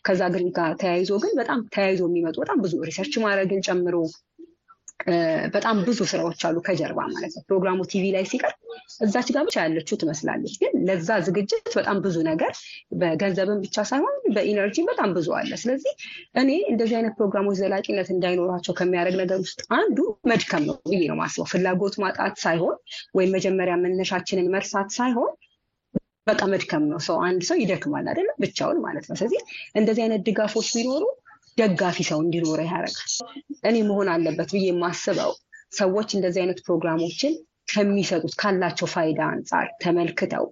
ከዛ 0.05 0.21
ግን 0.35 0.45
ጋር 0.57 0.73
ተያይዞ 0.81 1.11
ግን 1.23 1.33
በጣም 1.39 1.61
ተያይዞ 1.75 2.01
የሚመጡ 2.09 2.35
በጣም 2.43 2.59
ብዙ 2.65 2.75
research 2.89 3.15
ማድረግን 3.25 3.65
ጨምሮ 3.67 3.95
በጣም 5.53 5.77
ብዙ 5.85 5.99
ስራዎች 6.09 6.41
አሉ 6.47 6.57
ከጀርባ 6.65 6.99
ማለት 7.11 7.33
ነው። 7.35 7.43
ፕሮግራሙ 7.47 7.79
ቲቪ 7.91 8.05
ላይ 8.15 8.23
ሲቀርብ 8.31 8.57
እዛች 9.05 9.27
ጋር 9.33 9.43
ብቻ 9.47 9.55
ያለችው 9.63 9.95
ትመስላለች፣ 10.01 10.55
ግን 10.61 10.73
ለዛ 10.87 11.09
ዝግጅት 11.27 11.67
በጣም 11.77 11.97
ብዙ 12.05 12.17
ነገር 12.27 12.51
በገንዘብን 13.01 13.61
ብቻ 13.65 13.85
ሳይሆን 13.89 14.15
በ 14.35 14.46
energy 14.46 14.77
በጣም 14.89 15.09
ብዙ 15.17 15.29
አለ። 15.37 15.51
ስለዚህ 15.61 15.93
እኔ 16.41 16.49
እንደዚህ 16.71 16.97
አይነት 16.99 17.15
ፕሮግራሞች 17.19 17.57
ዘላቂነት 17.61 18.09
እንዳይኖራቸው 18.15 18.75
ከሚያደርግ 18.79 19.17
ነገር 19.21 19.39
ውስጥ 19.45 19.61
አንዱ 19.77 19.97
መድከም 20.31 20.65
ነው 20.69 20.77
ብዬ 20.85 21.03
ነው 21.11 21.17
ማስበው። 21.21 21.49
ፍላጎት 21.53 21.97
ማጣት 22.03 22.35
ሳይሆን 22.39 22.77
ወይም 23.15 23.33
መጀመሪያ 23.37 23.75
መነሻችንን 23.83 24.51
መርሳት 24.55 24.91
ሳይሆን 24.97 25.31
በቃ 26.27 26.41
መድከም 26.51 26.83
ነው። 26.89 26.99
ሰው 27.05 27.15
አንድ 27.27 27.41
ሰው 27.47 27.57
ይደክማል 27.61 28.05
አይደለም 28.11 28.37
ብቻውን 28.43 28.77
ማለት 28.83 29.05
ነው። 29.09 29.15
ስለዚህ 29.19 29.41
እንደዚህ 29.75 30.01
አይነት 30.03 30.21
ድጋፎች 30.27 30.67
ቢኖሩ 30.75 31.03
ደጋፊ 31.57 31.97
ሰው 32.09 32.19
እንዲኖር 32.23 32.59
ያደርጋል። 32.67 33.11
እኔ 33.69 33.77
መሆን 33.89 34.09
አለበት 34.13 34.49
ብዬ 34.55 34.65
የማስበው 34.69 35.31
ሰዎች 35.73 36.09
እንደዚህ 36.17 36.41
አይነት 36.43 36.59
ፕሮግራሞችን 36.65 37.33
ከሚሰጡት 37.71 38.33
ካላቸው 38.41 38.87
ፋይዳ 38.93 39.19
አንጻር 39.33 39.67
ተመልክተው 39.81 40.45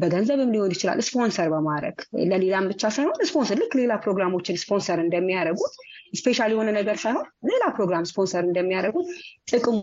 በገንዘብም 0.00 0.52
ሊሆን 0.54 0.72
ይችላል 0.74 0.98
ስፖንሰር 1.06 1.48
በማድረግ 1.54 1.96
ለሌላም 2.30 2.68
ብቻ 2.72 2.90
ሳይሆን 2.96 3.24
ስፖንሰር 3.30 3.58
ልክ 3.62 3.72
ሌላ 3.80 3.92
ፕሮግራሞችን 4.04 4.60
ስፖንሰር 4.62 5.00
እንደሚያደርጉት 5.04 5.74
special 6.18 6.52
የሆነ 6.54 6.70
ነገር 6.78 6.98
ሳይሆን 7.02 7.26
ሌላ 7.50 7.64
ፕሮግራም 7.76 8.06
ስፖንሰር 8.10 8.44
እንደሚያደርጉት 8.48 9.08
ጥቅሙን 9.50 9.82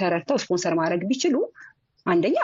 ተረድተው 0.00 0.38
ስፖንሰር 0.44 0.74
ማድረግ 0.80 1.02
ቢችሉ 1.10 1.36
አንደኛ 2.06 2.38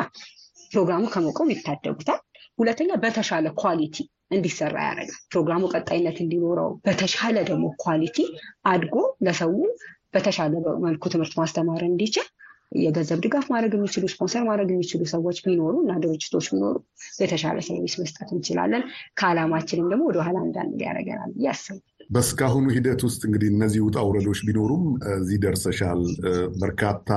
ፕሮግራሙ 0.73 1.05
ከመቆም 1.13 1.53
ይታደጉታል። 1.55 2.21
ሁለተኛ 2.59 2.91
በተሻለ 3.03 3.47
quality 3.63 3.97
እንዲሰራ 4.31 4.77
ያደርጋል። 4.87 5.21
ፕሮግራሙ 5.33 5.63
ቀጣይነት 5.75 6.17
እንዲኖረው 6.25 6.71
በተሻለ 6.87 7.37
ደግሞ 7.51 7.67
quality 7.85 8.19
አድጎ 8.73 8.95
ለሰው 9.27 9.53
በተሻለ 10.15 10.53
መልኩ 10.85 11.05
ትምህርት 11.13 11.35
ማስተማር 11.41 11.83
እንዲችል 11.89 12.27
የገንዘብ 12.79 13.19
ድጋፍ 13.25 13.47
ማድረግ 13.53 13.73
የሚችሉ 13.77 14.05
ስፖንሰር 14.13 14.43
ማድረግ 14.49 14.69
የሚችሉ 14.73 15.03
ሰዎች 15.13 15.37
ቢኖሩ 15.45 15.75
እና 15.83 15.93
ድርጅቶች 16.03 16.47
ቢኖሩ 16.53 16.75
የተሻለ 17.21 17.59
service 17.67 17.95
መስጠት 18.01 18.29
እንችላለን። 18.35 18.83
ከዓላማችንም 19.19 19.87
ደግሞ 19.93 20.03
ወደኋላ 20.11 20.37
እንዳንል 20.47 20.83
ያደርገናል 20.87 21.31
አስባለሁ። 21.53 21.85
በእስካሁኑ 22.11 22.67
ሂደት 22.77 23.01
ውስጥ 23.07 23.21
እንግዲህ 23.29 23.49
እነዚህ 23.53 23.81
ውጣ 23.87 23.99
ውረዶች 24.07 24.41
ቢኖሩም 24.47 24.85
እዚህ 25.17 25.39
ደርሰሻል። 25.43 26.03
በርካታ 26.63 27.09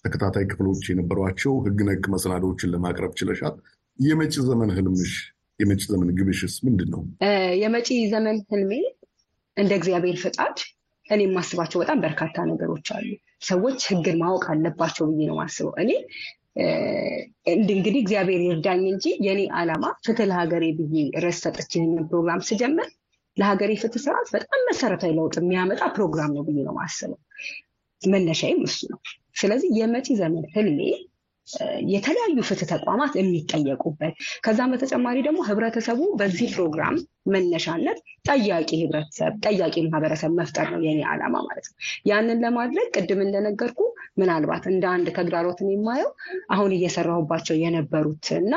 ተከታታይ 0.00 0.46
ክፍሎች 0.50 0.84
የነበሯቸው 0.90 1.54
ህግ 1.66 1.80
ነክ 1.88 2.04
መሰናዶዎችን 2.14 2.72
ለማቅረብ 2.74 3.14
ችለሻል። 3.20 3.56
የመጪ 3.98 4.34
ዘመን 4.48 4.70
ህልምሽ 4.76 5.12
የመጪ 5.60 5.82
ዘመን 5.90 6.08
ግብሽስ 6.16 6.54
ምንድን 6.64 6.88
ነው? 6.94 7.02
የመጪ 7.60 7.88
ዘመን 8.10 8.38
ህልሜ 8.50 8.72
እንደ 9.56 9.72
እግዚአብሔር 9.78 10.16
ፍቃድ 10.24 10.56
እኔ 11.06 11.20
የማስባቸው 11.24 11.78
በጣም 11.82 11.98
በርካታ 12.04 12.36
ነገሮች 12.50 12.86
አሉ። 12.96 13.08
ሰዎች 13.42 13.80
ህግን 13.90 14.16
ማወቅ 14.22 14.44
አለባቸው 14.52 15.04
ብዬ 15.10 15.20
ነው 15.28 15.36
የማስበው። 15.36 15.74
እኔ 15.82 15.90
እንግዲህ 17.68 17.98
እግዚአብሔር 18.02 18.40
ይርዳኝ 18.46 18.82
እንጂ 18.92 19.06
የኔ 19.26 19.40
ዓላማ 19.58 19.84
ፍትህ 20.04 20.26
ለሀገሬ 20.30 20.64
ብዬ 20.78 20.94
ርዕስ 21.24 21.40
ሰጥቼ 21.44 21.72
ይህንን 21.78 22.06
ፕሮግራም 22.10 22.40
ስጀምር 22.48 22.88
ለሀገሬ 23.36 23.72
ፍትህ 23.82 24.02
ስርዓት 24.04 24.28
በጣም 24.34 24.60
መሰረታዊ 24.68 25.12
ለውጥ 25.18 25.34
የሚያመጣ 25.40 25.82
ፕሮግራም 25.96 26.30
ነው 26.36 26.44
ብዬ 26.46 26.58
ነው 26.60 26.74
የማስበው። 26.74 27.20
መነሻዬም 28.02 28.62
እሱ 28.68 28.80
ነው። 28.92 28.98
ስለዚህ 29.36 29.68
የመጪ 29.78 30.08
ዘመን 30.20 30.44
ህልሜ 30.54 30.80
የተለያዩ 31.90 32.38
ፍትህ 32.48 32.68
ተቋማት 32.72 33.12
የሚጠየቁበት 33.18 34.14
ከዛም 34.44 34.72
በተጨማሪ 34.74 35.16
ደግሞ 35.26 35.40
ህብረተሰቡ 35.48 36.00
በዚህ 36.20 36.48
ፕሮግራም 36.54 36.96
መነሻነት 37.26 37.98
ጠያቂ 38.28 38.70
ህብረተሰብ 38.80 39.32
ጠያቂ 39.44 39.76
ማህበረሰብ 39.86 40.32
መፍጠር 40.38 40.66
ነው 40.74 40.80
የኔ 40.84 41.00
ዓላማ 41.12 41.34
ማለት 41.46 41.66
ነው። 41.70 41.76
ያንን 42.10 42.40
ለማድረግ 42.44 42.88
ቅድም 42.96 43.20
እንደነገርኩ 43.24 43.80
ምናልባት 44.16 44.64
እንደ 44.70 44.84
አንድ 44.92 45.06
ተግዳሮትን 45.16 45.70
የማየው 45.72 46.10
አሁን 46.50 46.70
እየሰራሁባቸው 46.76 47.56
የነበሩት 47.62 48.26
እና 48.38 48.52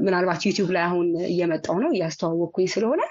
ምናልባት 0.00 0.40
ዩቲዩብ 0.48 0.70
ላይ 0.76 0.84
አሁን 0.86 1.08
እየመጣው 1.28 1.76
ነው 1.82 1.90
እያስተዋወቅኩኝ 1.94 2.68
ስለሆነ 2.74 3.02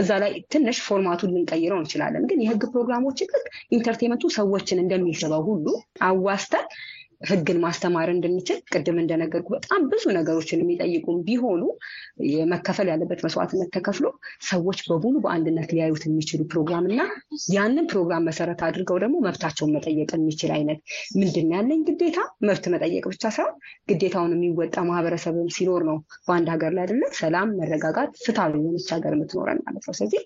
እዛ 0.00 0.10
ላይ 0.22 0.32
ትንሽ 0.52 0.78
format 0.86 1.14
ኡን 1.14 1.32
ልንቀይረው 1.36 1.80
እንችላለን። 1.82 2.26
ግን 2.30 2.42
የህግ 2.44 2.64
ፕሮግራሞች 2.72 3.20
ልክ 3.26 3.46
entertainment 3.76 4.23
ኡ 4.23 4.30
ሰዎችን 4.36 4.82
እንደሚስበው 4.84 5.44
ሁሉ 5.48 5.66
አዋስተን 6.08 6.66
ህግን 7.20 7.58
ማስተማር 7.62 8.08
እንድንችል 8.12 8.58
ቅድም 8.72 8.98
እንደነገርኩ 9.02 9.48
በጣም 9.54 9.80
ብዙ 9.90 10.04
ነገሮችን 10.16 10.60
የሚጠይቁም 10.62 11.16
ቢሆኑ 11.26 11.62
መከፈል 12.52 12.88
ያለበት 12.92 13.20
መስዋዕትነት 13.24 13.70
ተከፍሎ 13.76 14.06
ሰዎች 14.48 14.78
በሙሉ 14.88 15.14
በአንድነት 15.24 15.70
ሊያዩት 15.74 16.04
የሚችሉ 16.08 16.40
ፕሮግራም 16.52 16.86
እና 16.90 17.00
ያንን 17.54 17.88
ፕሮግራም 17.92 18.26
መሰረት 18.28 18.62
አድርገው 18.66 18.98
ደግሞ 19.04 19.16
መብታቸውን 19.26 19.74
መጠየቅ 19.76 20.10
የሚችል 20.16 20.52
አይነት 20.58 20.80
ምንድን 21.18 21.50
ያለኝ 21.56 21.80
ግዴታ 21.88 22.18
መብት 22.48 22.66
መጠየቅ 22.74 23.04
ብቻ 23.12 23.24
ሳይሆን 23.36 23.56
ግዴታውን 23.90 24.34
የሚወጣ 24.36 24.76
ማህበረሰብም 24.88 25.48
ሲኖር 25.56 25.84
ነው 25.90 25.98
በአንድ 26.26 26.48
ሀገር 26.54 26.72
ላይ 26.76 26.84
አይደለ 26.86 27.04
ሰላም፣ 27.18 27.50
መረጋጋት፣ 27.60 28.12
ፍትሃዊ 28.24 28.54
የሆነች 28.58 28.88
ሀገር 28.96 29.14
የምትኖረን 29.16 29.60
ማለት 29.66 29.84
ነው። 29.88 29.96
ስለዚህ 29.98 30.22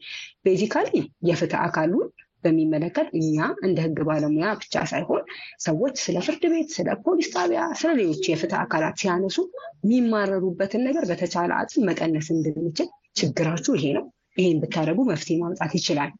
ቤዚካሊ 0.47 0.91
የፍትህ 1.29 1.61
አካሉን 1.67 2.09
በሚመለከት 2.45 3.09
እኛ 3.19 3.37
እንደ 3.67 3.79
ህግ 3.85 3.99
ባለሙያ 4.09 4.49
ብቻ 4.61 4.85
ሳይሆን 4.91 5.23
ሰዎች 5.65 5.95
ስለ 6.05 6.19
ፍርድ 6.27 6.45
ቤት፣ 6.53 6.71
ስለ 6.77 6.97
ፖሊስ 7.05 7.29
ጣቢያ፣ 7.35 7.63
ስለ 7.81 7.91
ሌሎች 8.01 8.25
የፍትህ 8.31 8.59
አካላት 8.63 8.97
ሲያነሱ 9.03 9.39
የሚማረሩበትን 9.85 10.85
ነገር 10.89 11.07
በተቻለ 11.11 11.53
አጽም 11.59 11.87
መቀነስ 11.91 12.29
እንድንችል 12.37 12.89
ችግራችሁ 13.21 13.75
ይሄ 13.79 13.87
ነው፣ 13.99 14.07
ይሄን 14.37 14.61
ብታደርጉ 14.63 15.01
መፍትሄ 15.09 15.37
ማምጣት 15.41 15.73
ይችላል 15.79 16.13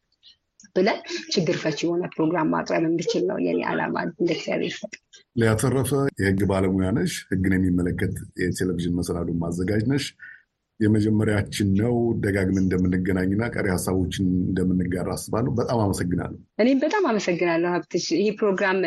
ብለን 0.75 0.99
ችግር 1.33 1.55
ፈቺ 1.61 1.79
የሆነ 1.85 2.03
ፕሮግራም 2.13 2.47
ማቅረብ 2.53 2.83
እንድችል 2.89 3.23
ነው 3.29 3.37
የኔ 3.45 3.59
ዓላማ። 3.71 3.95
እንደ 4.13 4.29
እግዚአብሔር 4.35 4.75
ሊያተረፈ 5.35 5.91
የህግ 6.19 6.41
ባለሙያ 6.49 6.87
ነሽ፣ 6.97 7.13
ህግን 7.31 7.53
የሚመለከት 7.57 8.13
የቴሌቪዥን 8.41 8.95
መሰናዶ 8.99 9.29
ማዘጋጅ 9.43 9.83
ነሽ። 9.91 10.05
የመጀመሪያችን 10.79 11.67
ነው። 11.79 11.95
ደጋግመን 12.23 12.63
እንደምንገናኝና 12.63 13.43
ቀሪ 13.55 13.67
ሀሳቦችን 13.73 14.25
እንደምንጋራ 14.43 15.09
አስባለሁ። 15.17 15.51
በጣም 15.59 15.81
አመሰግናለሁ። 15.83 16.39
እኔም 16.59 16.81
በጣም 16.83 17.05
አመሰግናለሁ 17.11 17.69
ሀብትሽ። 17.75 18.07
ይህ 18.19 18.31
ፕሮግራም 18.39 18.79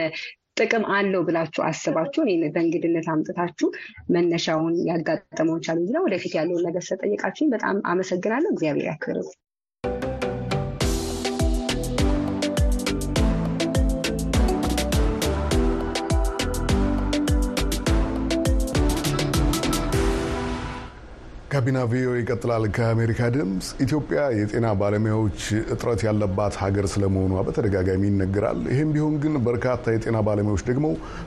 ጥቅም 0.61 0.85
አለው 0.93 1.23
ብላችሁ 1.27 1.63
አስባችሁ 1.67 2.21
እኔ 2.27 2.47
በእንግድነት 2.55 3.07
አምጥታችሁ 3.15 3.69
መነሻውን 4.15 4.77
ያጋጠመውን 4.89 5.65
challenge 5.67 5.91
ነው 5.97 6.05
ወደፊት 6.07 6.35
ያለውን 6.39 6.65
ነገር 6.69 6.85
ስለጠየቃችሁኝ 6.87 7.51
በጣም 7.53 7.77
አመሰግናለሁ። 7.87 8.51
እግዚአብሔር 8.55 8.87
ያክብርልኝ። 8.91 9.37
ጋቢና 21.57 21.81
ቪኦኤ 21.91 22.17
ይቀጥላል። 22.21 22.65
ከአሜሪካ 22.77 23.21
ድምፅ 23.35 23.67
ኢትዮጵያ 23.85 24.21
የጤና 24.39 24.67
ባለሙያዎች 24.81 25.39
እጥረት 25.75 26.01
ያለባት 26.07 26.55
ሀገር 26.63 26.87
ስለመሆኗ 26.95 27.43
በተደጋጋሚ 27.47 28.03
ይነገራል። 28.11 28.59
ይህም 28.73 28.91
ቢሆን 28.95 29.15
ግን 29.23 29.35
በርካታ 29.47 29.95
የጤና 29.95 30.21
ባለሙያዎች 30.27 30.63
ደግሞ 30.69 30.87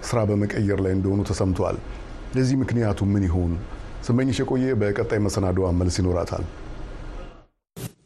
ስራ 0.10 0.20
በመቀየር 0.30 0.82
ላይ 0.86 0.94
እንደሆኑ 0.98 1.24
ተሰምተዋል። 1.30 1.78
የዚህ 2.38 2.58
ምክንያቱ 2.64 3.08
ምን 3.14 3.26
ይሆን? 3.30 3.54
ስመኝሽ 4.08 4.40
የቆየ 4.44 4.76
በቀጣይ 4.82 5.22
መሰናዶዋ 5.26 5.70
መልስ 5.80 5.98
ይኖራታል። 6.02 6.46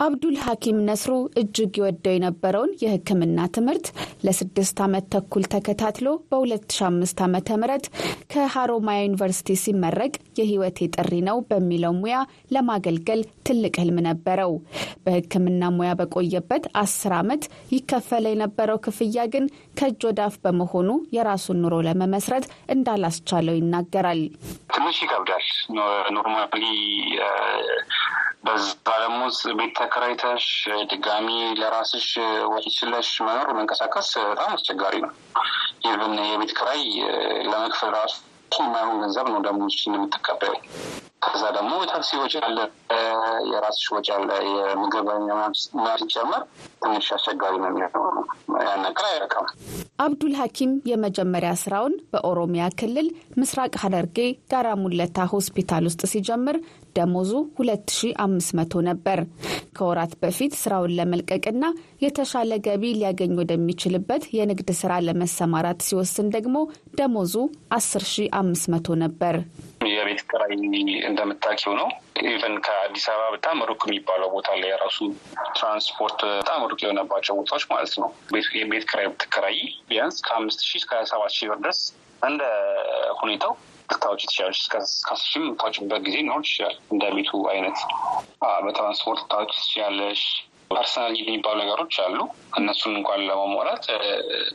አብዱል 0.04 0.36
ሐኪም 0.44 0.78
ነስሩ 0.88 1.12
እጅግ 1.40 1.74
ይወደው 1.80 2.14
የነበረውን 2.16 2.72
የሕክምና 2.82 3.46
ትምህርት 3.56 3.88
ለስድስት 4.26 4.78
ዓመት 4.86 5.06
ተኩል 5.14 5.44
ተከታትሎ 5.54 6.08
በ2005 6.30 7.22
ዓ 7.24 7.28
ም 7.30 7.68
ከሀሮማያ 8.34 9.04
ዩኒቨርሲቲ 9.04 9.58
ሲመረቅ 9.64 10.12
የህይወቴ 10.40 10.88
ጥሪ 10.96 11.12
ነው 11.28 11.38
በሚለው 11.50 11.94
ሙያ 12.00 12.18
ለማገልገል 12.56 13.22
ትልቅ 13.48 13.74
ህልም 13.82 14.00
ነበረው። 14.08 14.54
በሕክምና 15.06 15.72
ሙያ 15.78 15.92
በቆየበት 16.00 16.66
አስር 16.84 17.14
ዓመት 17.20 17.46
ይከፈለ 17.76 18.26
የነበረው 18.34 18.80
ክፍያ 18.86 19.28
ግን 19.34 19.46
ከእጅ 19.80 20.02
ወደ 20.10 20.23
አፍ 20.23 20.36
በመሆኑ 20.44 20.90
የራሱን 21.18 21.62
ኑሮ 21.64 21.78
ለመመስረት 21.88 22.48
እንዳላስቻለው 22.76 23.58
ይናገራል። 23.60 24.24
ትንሽ 24.76 25.00
ይከብዳል። 25.06 25.48
normally 26.18 26.64
በዛ 28.44 28.66
ደግሞ 28.96 29.20
ቤት 29.60 29.72
ተከራይተሽ 29.78 30.46
ድጋሚ 30.90 31.28
ለራስሽ 31.60 32.08
ወጪ 32.52 32.66
ችለሽ 32.78 33.10
መኖር 33.28 33.50
መንቀሳቀስ 33.58 34.10
በጣም 34.26 34.52
አስቸጋሪ 34.56 34.96
ነው። 35.06 35.12
ይብን 35.86 36.16
የቤት 36.26 36.54
ክራይ 36.58 36.84
ለመክፈል 37.50 37.92
ራሱ 37.98 38.16
የማይሆን 38.60 39.00
ገንዘብ 39.04 39.28
ነው 39.34 39.40
ደሞዝሽን 39.46 39.96
የምትቀበዩ። 39.96 40.54
ከዛ 41.26 41.44
ደግሞ 41.56 41.74
የታክሲ 41.82 42.10
ወጪ 42.22 42.34
አለ፣ 42.46 42.58
የራስሽ 43.52 43.86
ወጪ 43.94 44.08
አለ፣ 44.16 44.30
የምግብ 44.52 45.08
ሲጨመር 46.04 46.42
ትንሽ 46.84 47.08
አስቸጋሪ 47.16 47.54
ነው 47.62 47.70
የሚሆነው። 47.72 48.26
ያን 48.64 48.82
ነገር 48.86 49.06
አይረካም። 49.10 49.46
አብዱል 50.06 50.34
ሐኪም 50.40 50.72
የመጀመሪያ 50.92 51.52
ስራውን 51.64 51.96
በኦሮሚያ 52.14 52.64
ክልል 52.80 53.08
ምስራቅ 53.38 53.74
ሐረርጌ 53.84 54.20
ጋራ 54.54 54.70
ሙለታ 54.84 55.28
ሆስፒታል 55.34 55.86
ውስጥ 55.90 56.02
ሲጀምር 56.14 56.58
ደሞዙ 56.96 57.32
2500 57.60 58.82
ነበር። 58.88 59.20
ከወራት 59.78 60.14
በፊት 60.22 60.54
ስራውን 60.60 60.96
ለመልቀቅና 60.98 61.66
የተሻለ 62.04 62.52
ገቢ 62.66 62.94
ሊያገኝ 62.98 63.34
ወደሚችልበት 63.42 64.24
የንግድ 64.38 64.70
ስራ 64.82 64.94
ለመሰማራት 65.08 65.80
ሲወስን 65.88 66.28
ደግሞ 66.36 66.58
ደሞዙ 67.00 67.36
10500 67.78 68.98
ነበር። 69.04 69.38
የቤት 69.94 70.22
ኪራይ 70.30 70.54
እንደምታውቂው 71.10 71.74
ነው። 71.80 71.88
even 72.28 72.56
ከአዲስ 72.66 73.06
አበባ 73.12 73.26
በጣም 73.36 73.58
ሩቅ 73.70 73.82
የሚባለው 73.88 74.30
ቦታ 74.36 74.50
ላይ 74.60 74.70
የራሱ 74.72 75.00
ትራንስፖርት 75.58 76.20
በጣም 76.38 76.62
ሩቅ 76.70 76.80
የሆነባቸው 76.84 77.38
ቦታዎች 77.40 77.66
ማለት 77.72 77.94
ነው። 78.02 78.10
የቤት 78.60 78.86
ኪራይ 78.92 79.08
ብትከራይ 79.12 79.58
ቢያንስ 79.90 80.18
ከአምስት 80.28 80.62
ሺህ 80.68 80.80
እስከ 80.82 81.04
ሰባት 81.12 81.34
ሺህ 81.38 81.50
ብር 81.52 81.60
ድረስ 81.64 81.82
እንደ 82.22 82.44
ሁኔታው 83.22 83.54
ልታወጪ 83.90 84.22
ትችላለች። 84.24 84.60
እስከ 84.62 84.78
ጊዜ 86.06 86.16
ሊኖር 86.20 86.42
ይችላል። 86.44 86.76
እንደ 86.92 87.04
ቤቱ 87.16 87.32
አይነት 87.52 87.78
በትራንስፖርት 88.66 89.22
ልታወጪ 89.24 89.52
ትችላለች። 89.60 90.24
personal 90.76 91.14
የሚባሉ 91.20 91.58
ነገሮች 91.64 91.96
አሉ። 92.04 92.18
እነሱን 92.60 92.94
እንኳን 92.98 93.24
ለማሟላት 93.28 93.86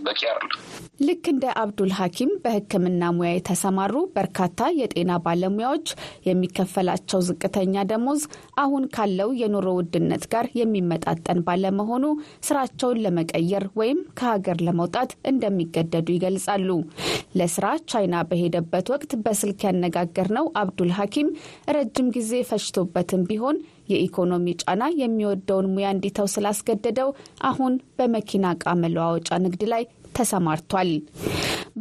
በቂ 0.05 0.21
አይደለም። 0.29 0.61
ልክ 1.09 1.25
እንደ 1.33 1.45
አብዱል 1.61 1.93
ሐኪም 1.99 2.31
በሕክምና 2.45 3.11
ሙያ 3.17 3.31
የተሰማሩ 3.33 3.95
በርካታ 4.17 4.47
የጤና 4.79 5.11
ባለሙያዎች 5.25 5.89
የሚከፈላቸው 6.29 7.21
ዝቅተኛ 7.29 7.85
ደሞዝ 7.91 8.23
አሁን 8.63 8.85
ካለው 8.95 9.31
የኑሮ 9.41 9.69
ውድነት 9.79 10.25
ጋር 10.33 10.47
የሚመጣጠን 10.61 11.41
ባለመሆኑ 11.49 12.05
ስራቸውን 12.49 13.03
ለመቀየር 13.05 13.67
ወይም 13.81 14.01
ከሀገር 14.21 14.59
ለመውጣት 14.69 15.13
እንደሚገደዱ 15.33 16.09
ይገልጻሉ። 16.17 16.69
ለስራ 17.39 17.65
ቻይና 17.91 18.17
በሄደበት 18.29 18.87
ወቅት 18.93 19.13
በስልክ 19.25 19.61
ያነጋገርነው 19.67 20.47
አብዱል 20.61 20.93
ሐኪም 20.99 21.29
ረጅም 21.77 22.09
ጊዜ 22.17 22.33
ፈጅቶበትም 22.51 23.25
ቢሆን 23.31 23.57
የኢኮኖሚ 23.89 24.57
ጫና 24.63 24.83
የሚወደውን 25.01 25.71
ሙያ 25.75 25.89
እንዲተው 25.95 26.29
ስላስገደደው 26.35 27.11
አሁን 27.51 27.75
በመኪና 27.99 28.55
ዕቃ 28.57 28.75
መለዋወጫ 28.83 29.31
ንግድ 29.47 29.65
ላይ 29.73 29.85
ተሰማርቷል። 30.19 30.91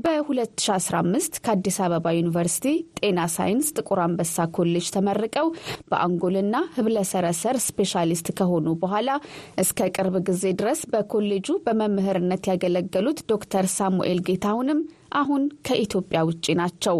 በ2015 0.03 1.37
ከአዲስ 1.45 1.77
አበባ 1.85 2.07
ዩኒቨርሲቲ 2.17 2.65
ጤና 2.99 3.19
ሳይንስ 3.35 3.67
ጥቁር 3.77 3.99
አንበሳ 4.03 4.45
ኮሌጅ 4.55 4.87
ተመርቀው 4.95 5.47
በአንጎልና 5.91 6.55
ህብለሰረሰር 6.75 7.57
ስፔሻሊስት 7.65 8.29
ከሆኑ 8.39 8.75
በኋላ 8.81 9.09
እስከ 9.63 9.89
ቅርብ 9.95 10.15
ጊዜ 10.29 10.53
ድረስ 10.59 10.81
በኮሌጁ 10.93 11.57
በመምህርነት 11.65 12.45
ያገለገሉት 12.51 13.21
ዶክተር 13.31 13.67
ሳሙኤል 13.77 14.21
ጌታሁንም 14.29 14.81
አሁን 15.13 15.43
ከኢትዮጵያ 15.67 16.19
ውጭ 16.27 16.45
ናቸው። 16.59 16.97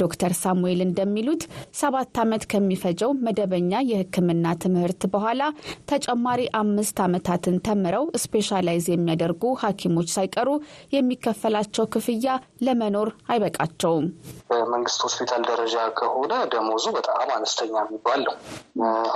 ዶክተር 0.00 0.32
ሳሙኤል 0.40 0.80
እንደሚሉት 0.86 1.42
ሰባት 1.80 2.18
ዓመት 2.22 2.44
ከሚፈጀው 2.52 3.12
መደበኛ 3.26 3.72
የሕክምና 3.90 4.54
ትምህርት 4.62 5.02
በኋላ 5.12 5.42
ተጨማሪ 5.90 6.42
አምስት 6.60 6.98
ዓመታትን 7.06 7.56
ተምረው 7.66 8.04
specialize 8.22 8.86
የሚያደርጉ 8.90 9.32
ሐኪሞች 9.62 10.08
ሳይቀሩ 10.16 10.48
የሚከፈላቸው 10.96 11.86
ክፍያ 11.94 12.34
ለመኖር 12.66 13.08
አይበቃቸውም። 13.30 14.06
በመንግስት 14.50 15.00
ሆስፒታል 15.06 15.42
ደረጃ 15.50 15.76
ከሆነ 15.98 16.32
ደሞዙ 16.52 16.86
በጣም 16.96 17.28
አነስተኛ 17.36 17.74
የሚባል 17.84 18.22
ነው። 18.26 18.34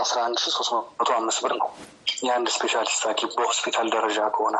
አስራ 0.02 0.18
አንድ 0.26 0.38
ሺ 0.40 0.52
ሶስት 0.52 0.70
መቶ 0.98 1.10
አምስት 1.16 1.40
ብር 1.44 1.54
ነው 1.56 1.70
የአንድ 2.22 2.48
specialist 2.54 3.02
ሐኪም 3.08 3.30
በሆስፒታል 3.36 3.86
ደረጃ 3.94 4.20
ከሆነ 4.34 4.56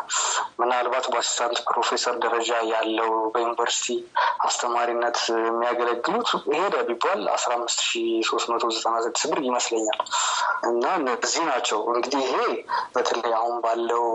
ምናልባት 0.61 1.07
በ 1.11 1.20
assistant 1.20 1.59
professor 1.69 2.15
ደረጃ 2.25 2.51
ያለው 2.71 3.11
በዩኒቨርሲቲ 3.35 3.70
አስተማሪነት 4.47 5.19
የሚያገለግሉት 5.45 6.29
ሄደ 6.55 6.77
ቢባል 6.89 7.23
አስራ 7.35 7.51
አምስት 7.59 7.81
ሺ 7.87 8.01
ሶስት 8.29 8.49
መቶ 8.53 8.71
ዘጠና 8.77 8.97
ስድስት 9.05 9.27
ብር 9.31 9.41
ይመስለኛል። 9.49 10.01
እና 10.71 10.85
እነዚህ 11.01 11.43
ናቸው 11.51 11.81
እንግዲህ 11.93 12.23
ይሄ 12.27 12.39
በተለይ 12.95 13.35
አሁን 13.41 13.57
ባለው 13.65 14.07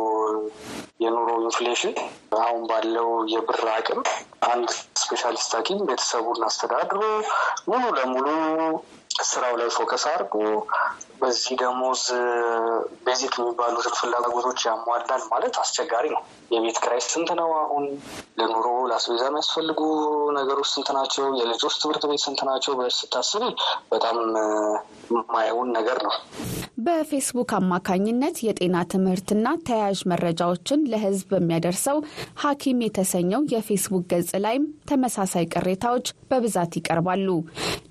የኑሮ 0.99 1.29
inflation 1.43 1.95
አሁን 2.41 2.61
ባለው 2.69 3.09
የብር 3.33 3.63
አቅም 3.73 4.01
አንድ 4.49 4.69
specialist 5.05 5.53
ሐኪም 5.57 5.79
ቤተሰቡን 5.87 6.45
አስተዳድሮ 6.47 7.01
ሙሉ 7.69 7.83
ለሙሉ 7.97 8.27
ስራው 9.25 9.53
ላይ 9.59 9.69
focus 9.75 10.03
አድርጎ 10.09 10.33
በዚህ 11.21 11.53
ደሞዝ 11.61 12.01
basic 13.05 13.33
የሚባሉትን 13.39 13.93
ፍላጎቶች 13.99 14.59
ያሟላል 14.67 15.23
ማለት 15.31 15.55
አስቸጋሪ 15.61 16.05
ነው። 16.15 16.21
የቤት 16.51 16.77
ኪራይ 16.83 17.01
ስንት 17.05 17.29
ነው? 17.39 17.49
አሁን 17.61 17.85
ለኑሮ 18.39 18.67
ለአስቤዛ 18.89 19.23
የሚያስፈልጉ 19.29 19.79
ነገሮች 20.39 20.69
ስንት 20.73 20.89
ናቸው? 20.97 21.25
የልጆች 21.39 21.75
ትምህርት 21.81 22.05
ቤት 22.11 22.23
ስንት 22.25 22.41
ናቸው? 22.49 22.73
ብለሽ 22.79 22.95
ስታስቢ 23.01 23.43
በጣም 23.91 24.17
የማይሆን 25.11 25.69
ነገር 25.77 25.99
ነው። 26.07 26.15
በፌስቡክ 26.77 27.51
አማካኝነት 27.57 28.37
የጤና 28.45 28.77
ትምህርትና 28.91 29.47
ተያያዥ 29.67 29.99
መረጃዎችን 30.11 30.81
ለሕዝብ 30.91 31.27
በሚያደርሰው 31.33 31.97
ሐኪም 32.43 32.81
የተሰኘው 32.85 33.41
የፌስቡክ 33.53 34.03
ገጽ 34.11 34.31
ላይም 34.45 34.63
ተመሳሳይ 34.89 35.45
ቅሬታዎች 35.53 36.07
በብዛት 36.31 36.73
ይቀርባሉ። 36.79 37.27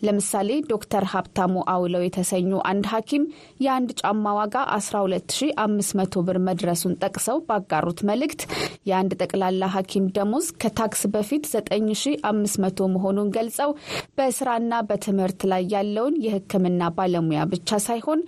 ለምሳሌ 0.07 0.51
ዶክተር 0.73 1.05
ሀብታሙ 1.13 1.63
አውለው 1.75 2.05
የተሰኙ 2.05 2.51
አንድ 2.71 2.87
ሐኪም 2.93 3.25
የአንድ 3.65 3.91
ጫማ 4.01 4.35
ዋጋ 4.39 4.57
12500 4.75 6.25
ብር 6.29 6.39
መድረሱን 6.49 6.99
ጠቅሰው 7.05 7.39
ባጋሩት 7.49 8.01
መልእክት 8.11 8.43
የአንድ 8.89 9.13
ጠቅላላ 9.23 9.65
ሐኪም 9.75 10.07
ደሞዝ 10.17 10.47
ከታክስ 10.63 11.03
በፊት 11.15 11.45
9500 11.53 12.91
መሆኑን 12.95 13.33
ገልጸው 13.37 13.71
በስራና 14.19 14.75
በትምህርት 14.89 15.41
ላይ 15.53 15.63
ያለውን 15.75 16.21
የሕክምና 16.25 16.83
ባለሙያ 16.97 17.43
ብቻ 17.53 17.79
ሳይሆን 17.87 18.21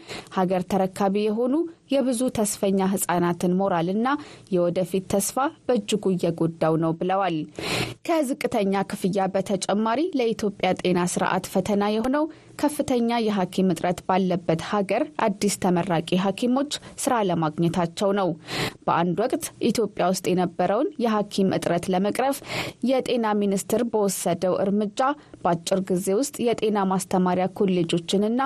ሀገር 0.46 0.64
ተረካቢ 0.72 1.14
የሆኑ 1.22 1.54
የብዙ 1.92 2.20
ተስፈኛ 2.36 2.78
ህጻናትን 2.92 3.52
ሞራልና 3.60 4.08
የወደፊት 4.54 5.04
ተስፋ 5.12 5.36
በእጅጉ 5.66 6.04
እየጎዳው 6.12 6.74
ነው 6.82 6.92
ብለዋል። 7.00 7.36
ከዝቅተኛ 8.06 8.82
ክፍያ 8.90 9.26
በተጨማሪ 9.34 10.00
ለኢትዮጵያ 10.18 10.70
ጤና 10.80 10.98
ስርዓት 11.12 11.46
ፈተና 11.52 11.84
የሆነው 11.94 12.26
ከፍተኛ 12.58 13.18
የሐኪም 13.22 13.70
እጥረት 13.72 13.98
ባለበት 14.08 14.60
ሀገር 14.70 15.02
አዲስ 15.26 15.54
ተመራቂ 15.62 16.18
ሐኪሞች 16.22 16.72
ስራ 17.02 17.14
ለማግኘታቸው 17.28 18.10
ነው። 18.18 18.28
በአንድ 18.86 19.16
ወቅት 19.24 19.44
ኢትዮጵያ 19.68 20.06
ውስጥ 20.12 20.24
የነበረውን 20.30 20.88
የሐኪም 21.04 21.50
እጥረት 21.56 21.86
ለመቅረፍ 21.92 22.38
የጤና 22.90 23.34
ሚኒስቴር 23.40 23.84
በወሰደው 23.92 24.56
እርምጃ 24.64 25.00
በአጭር 25.42 25.80
ጊዜ 25.90 26.08
ውስጥ 26.20 26.36
የጤና 26.46 26.78
ማስተማሪያ 26.92 27.46
ኮሌጆችንና 27.58 28.40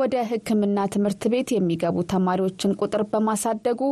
ወደ 0.00 0.14
ሕክምና 0.30 0.86
ትምህርት 0.94 1.24
ቤት 1.32 1.50
የሚገቡ 1.54 1.96
ተማሪዎችን 2.14 2.76
ቁጥር 2.80 3.04
በማሳደጉ 3.12 3.82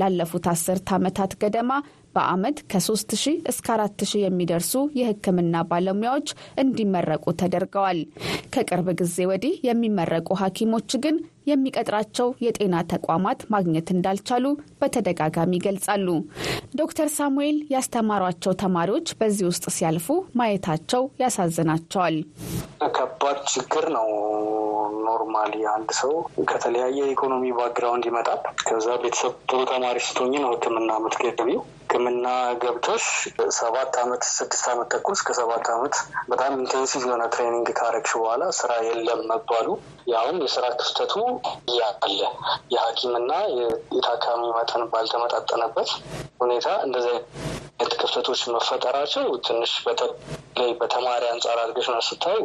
ላለፉት 0.00 0.46
አስርት 0.52 0.88
ዓመታት 0.96 1.32
ገደማ 1.42 1.72
በአመት 2.14 2.58
ከ3 2.70 3.14
ሺህ 3.20 3.36
እስከ 3.50 3.66
4 3.76 4.06
ሺህ 4.10 4.22
የሚደርሱ 4.24 4.72
የህክምና 4.98 5.62
ባለሙያዎች 5.70 6.28
እንዲመረቁ 6.62 7.24
ተደርገዋል። 7.40 8.00
ከቅርብ 8.54 8.88
ጊዜ 9.00 9.26
ወዲህ 9.30 9.54
የሚመረቁ 9.68 10.28
ሐኪሞች 10.42 10.90
ግን 11.04 11.16
የሚቀጥራቸው 11.46 12.28
የጤና 12.44 12.74
ተቋማት 12.92 13.40
ማግኘት 13.54 13.88
እንዳልቻሉ 13.94 14.44
በተደጋጋሚ 14.82 15.52
ይገልጻሉ። 15.58 16.08
ዶክተር 16.80 17.08
ሳሙኤል 17.16 17.58
ያስተማሯቸው 17.74 18.52
ተማሪዎች 18.62 19.08
በዚህ 19.20 19.46
ውስጥ 19.50 19.64
ሲያልፉ 19.76 20.08
ማየታቸው 20.40 21.04
ያሳዝናቸዋል። 21.22 22.18
ከባድ 22.96 23.40
ችግር 23.54 23.84
ነው። 23.96 24.08
normally 25.06 25.54
አንድ 25.72 25.90
ሰው 26.00 26.12
ከተለያየ 26.50 26.98
የኢኮኖሚ 27.00 27.44
background 27.58 28.04
ይመጣል። 28.08 28.40
ከዛ 28.68 28.88
ቤተሰብ 29.02 29.34
ጥሩ 29.48 29.60
ተማሪ 29.70 29.98
ስትሆኝ 30.06 30.34
ነው 30.42 30.50
ህክምና 30.54 30.90
የምትገቢው። 30.98 31.60
ህክምና 31.92 32.26
ገብተሽ 32.60 33.06
ሰባት 33.56 33.94
አመት 34.02 34.22
ስድስት 34.28 34.66
አመት 34.70 34.86
ተኩል 34.92 35.14
እስከ 35.16 35.34
ሰባት 35.38 35.66
አመት 35.72 35.94
በጣም 36.30 36.52
intensive 36.60 37.02
የሆነ 37.02 37.24
training 37.34 37.68
ካረግሽ 37.78 38.12
በኋላ 38.20 38.44
ስራ 38.58 38.72
የለም 38.86 39.20
መባሉ 39.30 39.66
ያውም 40.12 40.38
የስራ 40.44 40.64
ክፍተቱ 40.80 41.14
ያለ 41.74 42.20
የሐኪምና 42.74 43.32
የታካሚ 43.96 44.42
መጠን 44.56 44.84
ባልተመጣጠነበት 44.92 45.90
ሁኔታ 46.42 46.68
እንደዚህ 46.86 47.14
አይነት 47.74 47.94
ክፍተቶች 48.00 48.40
መፈጠራቸው 48.54 49.28
ትንሽ 49.46 49.74
በተለይ 49.86 50.72
በተማሪ 50.80 51.22
አንጻር 51.30 51.60
አድርገሽ 51.62 51.88
ነው 51.92 52.02
ስታዩ 52.08 52.40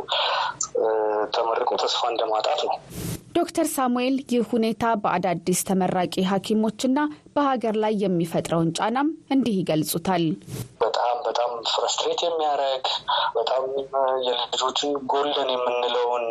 ተመርቆ 1.36 1.70
ተስፋ 1.82 2.02
እንደማጣት 2.12 2.62
ነው። 2.68 2.76
ዶክተር 3.38 3.68
ሳሙኤል 3.74 4.16
ይህ 4.32 4.44
ሁኔታ 4.52 4.84
በአዳዲስ 5.02 5.60
ተመራቂ 5.68 6.13
ሐኪሞችና 6.30 7.00
በሀገር 7.36 7.76
ላይ 7.84 7.94
የሚፈጥረውን 8.04 8.70
ጫናም 8.78 9.10
እንዲህ 9.34 9.56
ይገልጹታል። 9.60 10.24
በጣም 10.82 11.04
በጣም 11.28 11.52
frustrate 11.71 12.21
የሚያደርግ 12.26 12.86
በጣም 13.38 13.63
የልጆችን 14.28 14.92
golden 15.12 15.50
የምንለውን 15.54 16.26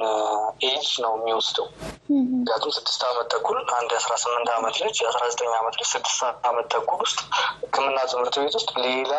ኤጅ 0.69 0.89
ነው 1.05 1.13
የሚወስደው። 1.17 1.67
ምክንያቱም 2.09 2.75
ስድስት 2.77 3.03
አመት 3.09 3.27
ተኩል 3.35 3.59
አንድ 3.77 3.91
የአስራ 3.95 4.15
ስምንት 4.23 4.51
አመት 4.57 4.77
ልጅ 4.83 4.97
የአስራ 5.03 5.23
ዘጠኝ 5.33 5.53
አመት 5.59 5.75
ልጅ 5.81 5.89
ስድስት 5.93 6.21
አመት 6.51 6.67
ተኩል 6.75 7.01
ውስጥ 7.07 7.21
ሕክምና 7.63 7.99
ትምህርት 8.11 8.37
ቤት 8.43 8.57
ውስጥ 8.59 8.71
ሌላ 8.87 9.15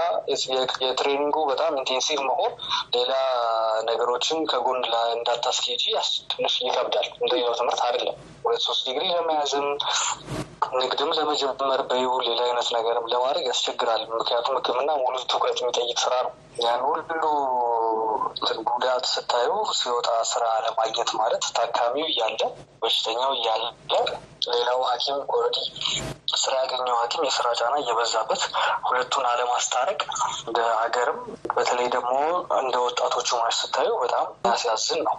የ 0.83 0.92
training 0.92 1.28
ኡ 1.28 1.37
በጣም 1.51 1.77
intensive 1.79 2.19
መሆን 2.29 2.53
ሌላ 2.95 3.13
ነገሮችን 3.89 4.39
ከጎን 4.51 4.81
እንዳታስኬጂ 5.67 5.85
ትንሽ 6.31 6.53
ይከብዳል። 6.61 7.07
እንደሌላው 7.15 7.53
ትምህርት 7.59 7.81
አይደለም። 7.87 8.15
ሁለት 8.45 8.61
ሶስት 8.65 8.81
ዲግሪ 8.87 9.03
ለመያዝም 9.11 9.65
ንግድም 10.79 11.11
ለመጀመር 11.17 11.81
ወይም 11.89 12.11
ሌላ 12.25 12.39
አይነት 12.47 12.67
ነገርም 12.75 13.05
ለማድረግ 13.11 13.45
ያስቸግራል። 13.49 14.01
ምክንያቱም 14.13 14.55
ሕክምና 14.57 14.89
ሙሉ 15.01 15.15
ትኩረት 15.25 15.59
የሚጠይቅ 15.61 15.97
ስራ 16.05 16.13
ነው። 16.25 16.31
ያን 16.63 16.81
ሁሉ 16.87 17.23
ጉዳት 18.69 19.05
ስታዩ 19.11 19.49
ሲወጣ 19.77 20.09
ስራ 20.31 20.45
ለማግኘት 20.65 21.11
ማለት 21.19 21.43
ታካሚው 21.57 22.07
እያለ 22.11 22.41
በሽተኛው 22.81 23.31
እያለ 23.37 23.63
ሌላው 24.49 24.81
ሐኪም 24.89 25.17
already 25.33 25.57
ስራ 26.37 26.53
ያገኘው 26.61 26.97
ሐኪም 26.99 27.23
የስራ 27.27 27.47
ጫና 27.59 27.75
እየበዛበት 27.81 28.41
ሁለቱን 28.87 29.25
አለማስታረቅ 29.31 29.99
እንደ 30.47 30.59
ሀገርም 30.77 31.19
በተለይ 31.57 31.87
ደግሞ 31.95 32.13
እንደ 32.59 32.75
ወጣቶቹ 32.85 33.29
ሆነሽ 33.41 33.55
ስታዩ 33.61 33.91
በጣም 34.03 34.25
የሚያሳዝን 34.47 35.01
ነው። 35.07 35.15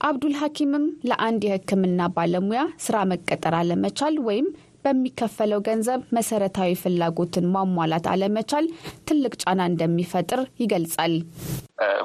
አብዱል 0.00 0.34
ሐኪምም 0.40 0.84
ለአንድ 1.08 1.42
የህክምና 1.46 2.00
ባለሙያ 2.16 2.60
ስራ 2.84 2.96
መቀጠር 3.10 3.54
አለመቻል 3.58 4.16
ወይም 4.26 4.46
በሚከፈለው 4.84 5.60
ገንዘብ 5.66 6.00
መሰረታዊ 6.16 6.72
ፍላጎትን 6.82 7.46
ማሟላት 7.54 8.06
አለመቻል 8.12 8.66
ትልቅ 9.08 9.32
ጫና 9.42 9.60
እንደሚፈጥር 9.70 10.40
ይገልጻል። 10.62 11.14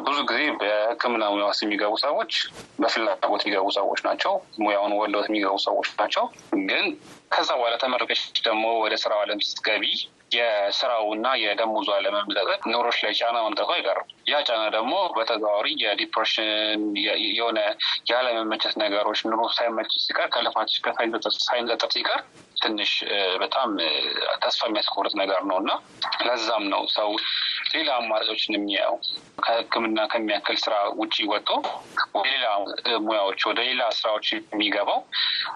ብዙ 0.05 0.17
ጊዜ 0.29 0.41
በህክምና 0.61 1.23
ሙያ 1.33 1.45
ውስጥ 1.51 1.61
የሚገቡ 1.65 1.93
ሰዎች 2.05 2.31
በፍላጎት 2.81 3.43
የሚገቡ 3.43 3.67
ሰዎች 3.77 4.01
ናቸው። 4.07 4.33
ሙያውን 4.63 4.95
ወለውት 4.99 5.29
የሚገቡ 5.29 5.55
ሰዎች 5.67 5.89
ናቸው። 6.01 6.25
ግን 6.67 6.85
ከዛ 7.33 7.49
በኋላ 7.59 7.77
ተመረቀች 7.83 8.23
ደግሞ 8.47 8.65
ወደ 8.83 8.95
ስራው 9.03 9.21
አለም 9.23 9.41
ስትገቢ 9.47 9.85
የስራው 10.35 11.07
እና 11.15 11.27
የደሞዙ 11.41 11.89
አለመመጣጠን 11.95 12.61
ኑሮች 12.73 12.99
ላይ 13.05 13.13
ጫና 13.19 13.37
መምጣቱ 13.45 13.69
አይቀርም። 13.75 14.09
ያ 14.25 14.37
ጫና 14.47 14.63
ደግሞ 14.75 14.93
በተዘዋዋሪ 15.15 15.67
የዲፕሬሽን 15.81 16.81
የሆነ 17.31 17.59
ያለመመቸት 18.11 18.75
ነገሮች 18.83 19.19
ኑሮ 19.29 19.41
ሳይመች 19.57 19.91
ሲቀር 20.03 20.27
ከልፋትሽ 20.35 20.77
ሳይመጣጠን 21.47 21.91
ሲቀር 21.95 22.21
ትንሽ 22.63 22.91
በጣም 23.43 23.69
ተስፋ 24.43 24.61
የሚያስቆርጥ 24.69 25.13
ነገር 25.21 25.41
ነው 25.49 25.57
እና 25.63 25.71
ለዛም 26.27 26.65
ነው 26.73 26.83
ሰው 26.95 27.09
ሌላ 27.75 27.89
አማራጮችን 27.99 28.55
የሚያየው 28.55 28.95
ከህክምና 29.43 29.99
ከሚያክል 30.11 30.57
ስራ 30.63 30.73
ውጭ 30.99 31.15
ወጥቶ 31.31 31.49
ወደ 32.17 32.27
ሌላ 32.33 32.45
ሙያዎች 33.05 33.41
ወደ 33.49 33.59
ሌላ 33.69 33.83
ስራዎች 33.97 34.27
የሚገባው 34.33 34.99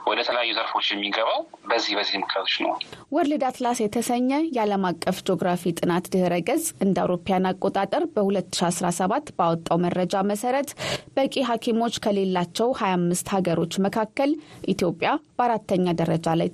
ወደ 0.10 0.20
ተለያዩ 0.28 0.52
ዘርፎች 0.58 0.88
የሚገባው 0.93 1.39
በዚህ 1.70 1.93
በዚህ 1.98 2.15
ምክንያቶች 2.24 2.56
ነው። 2.63 2.72
World 3.15 3.43
Atlas 3.50 3.80
የተሰኘ 3.84 4.30
የዓለም 4.58 4.86
አቀፍ 4.89 5.20
ጂኦግራፊ 5.28 5.74
ጥናት 5.80 6.08
ድህረ 6.13 6.36
ገጽ 6.50 6.65
እንደ 6.86 6.98
አውሮፓውያን 7.04 7.50
አቆጣጠር 7.52 8.06
በ2017 8.15 9.32
ባወጣው 9.38 9.80
መረጃ 9.86 10.24
መሰረት 10.32 10.72
በቂ 11.17 11.36
ሐኪሞች 11.50 11.96
ከሌላቸው 12.06 12.70
25 12.82 13.34
ሀገሮች 13.36 13.76
መካከል 13.88 14.34
ኢትዮጵያ 14.74 15.10
በአራተኛ 15.38 15.88
ደረጃ 16.00 16.28
ላይ 16.38 16.48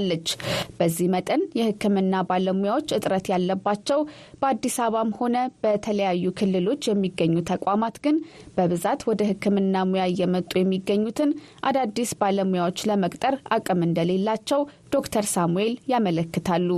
ትገኛለች። 0.00 0.28
በዚህ 0.78 1.06
መጠን 1.14 1.42
የህክምና 1.58 2.14
ባለሙያዎች 2.28 2.88
እጥረት 2.96 3.26
ያለባቸው 3.32 4.00
በአዲስ 4.40 4.76
አበባም 4.84 5.10
ሆነ 5.18 5.36
በተለያዩ 5.62 6.24
ክልሎች 6.38 6.82
የሚገኙ 6.88 7.34
ተቋማት 7.50 7.96
ግን 8.04 8.16
በብዛት 8.56 9.00
ወደ 9.10 9.22
ህክምና 9.30 9.84
ሙያ 9.90 10.04
እየመጡ 10.12 10.52
የሚገኙትን 10.58 11.30
አዳዲስ 11.68 12.12
ባለሙያዎች 12.20 12.78
ለመቅጠር 12.90 13.36
አቅም 13.56 13.82
እንደሌላቸው 13.88 14.60
ዶክተር 14.92 15.24
ሳሙኤል 15.32 15.72
ያመለክታሉ። 15.92 16.68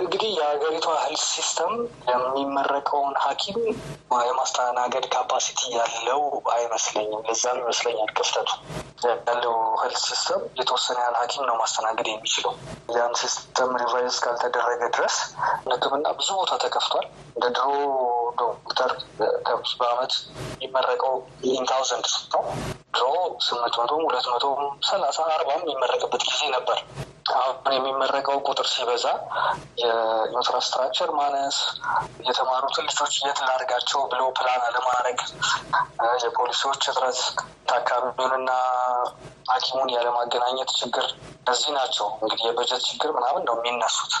እንግዲህ 0.00 0.30
የሀገሪቷ 0.36 0.86
health 1.00 1.22
system 1.28 1.72
የሚመረቀውን 2.10 3.14
ሐኪም 3.24 3.58
የማስተናገድ 4.24 5.04
capacity 5.14 5.60
ያለው 5.76 6.20
አይመስለኝም። 6.54 7.22
ለዛም 7.28 7.58
ይመስለኛል 7.62 8.10
ክፍተቱ 8.18 8.50
ያለው 9.28 9.54
health 9.82 10.00
system 10.06 10.42
የተወሰነ 10.60 10.98
ያህል 11.02 11.16
ሐኪም 11.20 11.44
ነው 11.50 11.56
ማስተናገድ 11.62 12.08
የሚችለው። 12.10 12.54
ያን 12.96 13.14
system 13.22 13.72
revise 13.82 14.18
ካልተደረገ 14.24 14.82
ድረስ 14.96 15.16
ህክምና 15.68 16.06
ብዙ 16.18 16.28
ቦታ 16.40 16.52
ተከፍቷል። 16.64 17.06
እንደ 17.34 17.46
ድሮ 17.56 17.66
ዶክተር 18.38 18.90
በአመት 19.80 20.12
የሚመረቀው 20.54 21.14
in 21.48 21.64
thousand 21.70 22.06
ነው። 22.34 22.42
ድሮ 22.94 23.06
ስምንት 23.46 23.74
መቶም 23.80 24.02
ሁለት 24.06 24.26
መቶም 24.32 24.60
ሰላሳ 24.88 25.18
አርባም 25.34 25.62
የሚመረቅበት 25.64 26.22
ጊዜ 26.30 26.42
ነበር። 26.56 26.78
አሁን 27.32 27.74
የሚመረቀው 27.74 28.36
ቁጥር 28.48 28.66
ሲበዛ 28.70 29.04
የ 29.82 29.98
infrastructure 29.98 31.10
ማነስ፣ 31.18 31.58
የተማሩትን 32.28 32.86
ልጆች 32.88 33.14
የት 33.20 33.40
ላድርጋቸው 33.46 34.00
ብሎ 34.12 34.22
ፕላን 34.38 34.62
አለማድረግ፣ 34.68 35.20
የፖሊሲዎች 36.24 36.82
እጥረት፣ 36.92 37.20
ታካሚውንና 37.70 38.50
ሐኪሙን 39.50 39.90
ያለማገናኘት 39.94 40.72
ችግር 40.80 41.06
እነዚህ 41.40 41.70
ናቸው። 41.78 42.08
እንግዲህ 42.22 42.44
የበጀት 42.48 42.82
ችግር 42.90 43.10
ምናምን 43.16 43.44
ነው 43.48 43.56
የሚነሱት። 43.60 44.12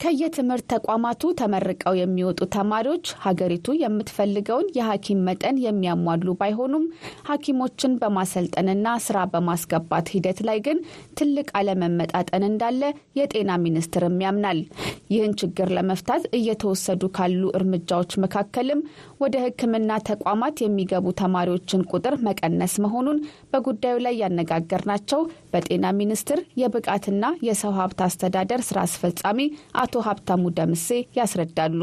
ከየትምህርት 0.00 0.64
ተቋማቱ 0.72 1.22
ተመርቀው 1.38 1.94
የሚወጡ 1.98 2.40
ተማሪዎች 2.56 3.06
ሀገሪቱ 3.22 3.76
የምትፈልገውን 3.78 4.66
የሐኪም 4.76 5.20
መጠን 5.28 5.56
የሚያሟሉ 5.62 6.34
ባይሆኑም 6.40 6.84
ሐኪሞችን 7.28 7.92
በማሰልጠንና 8.00 8.88
ስራ 9.06 9.18
በማስገባት 9.32 10.10
ሂደት 10.14 10.40
ላይ 10.48 10.58
ግን 10.66 10.78
ትልቅ 11.18 11.46
አለመመጣጠን 11.60 12.44
እንዳለ 12.48 12.82
የጤና 13.20 13.56
ሚኒስቴርም 13.64 14.18
ያምናል። 14.26 14.60
ይህን 15.10 15.32
ችግር 15.40 15.70
ለመፍታት 15.76 16.22
እየተወሰዱ 16.38 17.02
ካሉ 17.16 17.42
እርምጃዎች 17.56 18.12
መካከልም 18.24 18.80
ወደ 19.20 19.34
ሕክምና 19.44 19.98
ተቋማት 20.10 20.56
የሚገቡ 20.62 21.06
ተማሪዎችን 21.20 21.86
ቁጥር 21.92 22.16
መቀነስ 22.26 22.76
መሆኑን 22.84 23.18
በጉዳዩ 23.52 23.96
ላይ 24.06 24.16
ያነጋገርናቸው 24.22 25.20
በጤና 25.52 25.86
ሚኒስቴር 25.98 26.40
የብቃትና 26.62 27.12
የሰው 27.46 27.74
ሀብት 27.78 28.00
አስተዳደር 28.06 28.60
ስራ 28.68 28.78
አስፈጻሚ 28.86 29.40
አቶ 29.86 29.96
ሀብታሙ 30.06 30.44
ደምሴ 30.56 30.86
ያስረዳሉ። 31.16 31.80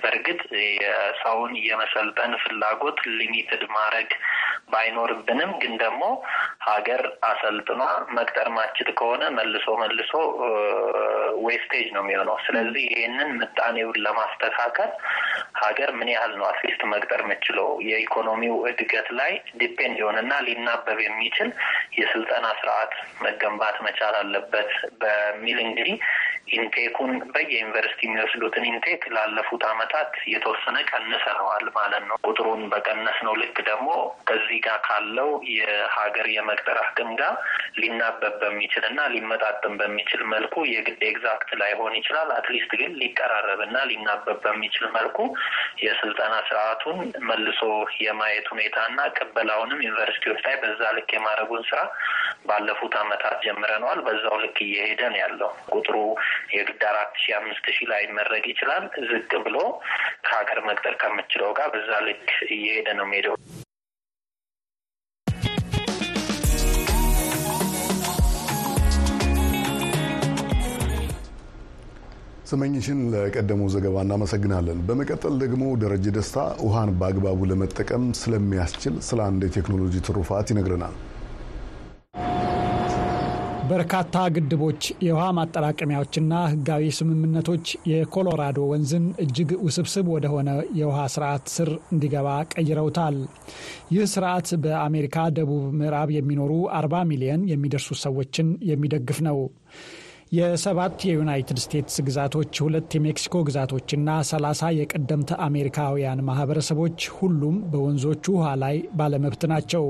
በእርግጥ 0.00 0.40
የሰውን 0.78 1.52
የመሰልጠን 1.66 2.32
ፍላጎት 2.42 2.98
ሊሚትድ 3.14 3.62
ማድረግ 3.76 4.10
ባይኖርብንም 4.72 5.50
ግን 5.60 5.74
ደግሞ 5.82 6.02
ሀገር 6.66 7.00
አሰልጥኖ 7.28 7.80
መቅጠር 8.16 8.48
ማይችል 8.56 8.88
ከሆነ 8.98 9.22
መልሶ 9.36 9.66
መልሶ 9.82 10.12
wastage 11.46 11.86
ነው 11.94 12.02
የሚሆነው። 12.04 12.36
ስለዚህ 12.46 12.84
ይሄንን 12.88 13.30
ምጣኔውን 13.38 13.98
ለማስተካከል 14.06 14.90
ሀገር 15.62 15.90
ምን 15.98 16.08
ያህል 16.14 16.32
ነው 16.38 16.46
at 16.50 16.59
least 16.59 16.82
መቅጠር 16.92 17.22
የምችለው 17.24 17.68
የኢኮኖሚው 17.88 18.56
እድገት 18.70 19.08
ላይ 19.20 19.32
depend 19.60 19.96
የሆነና 20.00 20.32
ሊናበብ 20.46 21.00
የሚችል 21.04 21.50
የስልጠና 21.98 22.46
ስርዓት 22.60 22.92
መገንባት 23.24 23.78
መቻል 23.86 24.16
አለበት 24.20 24.72
በሚል 25.02 25.60
እንግዲህ 25.66 25.96
intake 26.56 26.90
ኡን 26.90 27.12
በየዩኒቨርሲቲ 27.32 28.00
የሚወስዱትን 28.06 28.64
intake 28.70 29.02
ላለፉት 29.14 29.62
አመታት 29.70 30.12
የተወሰነ 30.32 30.76
ቀንሰነዋል 30.90 31.66
ማለት 31.78 32.04
ነው። 32.08 32.16
ቁጥሩን 32.28 32.62
በቀነስ 32.72 33.18
ነው 33.26 33.34
ልክ 33.40 33.56
ደግሞ 33.68 33.88
ከዚህ 34.28 34.58
ጋር 34.66 34.78
ካለው 34.86 35.30
የሀገር 35.54 36.28
የመቅጠር 36.34 36.78
አቅም 36.84 37.10
ጋር 37.20 37.34
ሊናበብ 37.80 38.34
በሚችል 38.42 38.84
እና 38.90 39.00
ሊመጣጥም 39.14 39.74
በሚችል 39.80 40.22
መልኩ 40.32 40.54
የግድ 40.72 41.02
exact 41.10 41.50
ላይሆን 41.60 41.94
ይችላል። 41.98 42.30
at 42.38 42.48
least 42.48 42.72
ግን 42.80 42.92
ሊቀራረብ 43.02 43.60
እና 43.66 43.76
ሊናበብ 43.90 44.40
በሚችል 44.44 44.86
መልኩ 44.96 45.18
የስልጠና 45.82 46.34
ስርዓቱን 46.48 46.98
መልሶ 47.28 47.62
የማየት 48.04 48.46
ሁኔታ 48.52 48.78
እና 48.90 49.00
ቅበላውንም 49.18 49.84
ዩኒቨርሲቲዎች 49.86 50.40
ላይ 50.46 50.56
በዛ 50.62 50.82
ልክ 50.98 51.10
የማድረጉን 51.16 51.64
ስራ 51.68 51.80
ባለፉት 52.48 52.94
አመታት 53.00 53.36
ጀምረነዋል። 53.44 54.00
በዛው 54.06 54.36
ልክ 54.42 54.58
እየሄደ 54.66 55.00
ነው 55.12 55.18
ያለው 55.22 55.50
ቁጥሩ 55.74 55.96
የግድ 56.54 56.82
አራት 56.88 57.14
ሺ 57.22 57.34
አምስት 57.38 57.66
ሺህ 57.76 57.88
ላይ 57.92 58.04
መድረስ 58.18 58.44
ይችላል። 58.52 58.84
ዝቅ 59.10 59.30
ብሎ 59.46 59.56
ከሀገር 60.26 60.60
መቅጠር 60.68 60.96
ከምችለው 61.02 61.50
ጋር 61.58 61.70
በዛ 61.74 61.90
ልክ 62.08 62.26
እየሄደ 62.50 62.88
ነው 62.98 63.06
የሚሄደው። 63.08 63.36
ስመኝሽን 72.48 73.00
ለቀደመው 73.12 73.68
ዘገባ 73.72 73.96
እናመሰግናለን። 74.04 74.78
በመቀጠል 74.88 75.34
ደግሞ 75.42 75.64
ደረጀ 75.82 76.06
ደስታ 76.16 76.36
ውሃን 76.64 76.90
በአግባቡ 77.00 77.48
ለመጠቀም 77.50 78.04
ስለሚያስችል 78.20 78.94
ስለ 79.08 79.20
አንድ 79.26 79.42
የቴክኖሎጂ 79.46 79.94
ትሩፋት 80.06 80.50
ይነግረናል። 80.52 80.94
በርካታ 83.70 84.16
ግድቦች፣ 84.34 84.82
የውሃ 85.04 85.24
ማጠራቀሚያዎችና 85.36 86.34
ሕጋዊ 86.50 86.84
ስምምነቶች 86.98 87.64
የኮሎራዶ 87.90 88.58
ወንዝን 88.70 89.06
እጅግ 89.24 89.50
ውስብስብ 89.64 90.06
ወደሆነ 90.14 90.48
የውሃ 90.78 90.98
ስርዓት 91.14 91.44
ስር 91.54 91.70
እንዲገባ 91.92 92.28
ቀይረውታል። 92.54 93.16
ይህ 93.94 94.04
ስርዓት 94.12 94.50
በአሜሪካ 94.64 95.26
ደቡብ 95.38 95.64
ምዕራብ 95.80 96.10
የሚኖሩ 96.16 96.52
40 96.78 97.02
ሚሊዮን 97.10 97.44
የሚደርሱ 97.52 97.98
ሰዎችን 98.04 98.50
የሚደግፍ 98.70 99.20
ነው። 99.28 99.40
የሰባት 100.32 100.96
የዩናይትድ 101.08 101.58
ስቴትስ 101.62 101.96
ግዛቶች፣ 102.06 102.54
ሁለት 102.64 102.94
የሜክሲኮ 102.96 103.36
ግዛቶችና 103.46 104.08
30 104.28 104.68
የቀደምት 104.78 105.30
አሜሪካውያን 105.44 106.24
ማህበረሰቦች 106.26 107.08
ሁሉም 107.16 107.56
በወንዞቹ 107.70 108.24
ውሃ 108.36 108.48
ላይ 108.62 108.76
ባለመብት 108.98 109.44
ናቸው። 109.52 109.84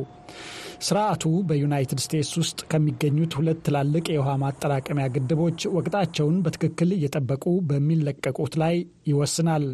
ስርዓቱ 0.80 1.22
በዩናይትድ 1.48 2.00
ስቴትስ 2.02 2.30
ውስጥ 2.40 2.58
ከሚገኙት 2.70 3.32
ሁለት 3.38 3.60
ትላልቅ 3.66 4.04
የውሃ 4.10 4.32
ማጠራቀሚያ 4.42 5.06
ግድቦች 5.14 5.60
ወቅታቸውን 5.76 6.36
በትክክል 6.44 6.90
እየጠበቁ 6.96 7.44
በሚለቀቁት 7.70 8.54
ላይ 8.62 8.76
ይወስናል። 9.10 9.64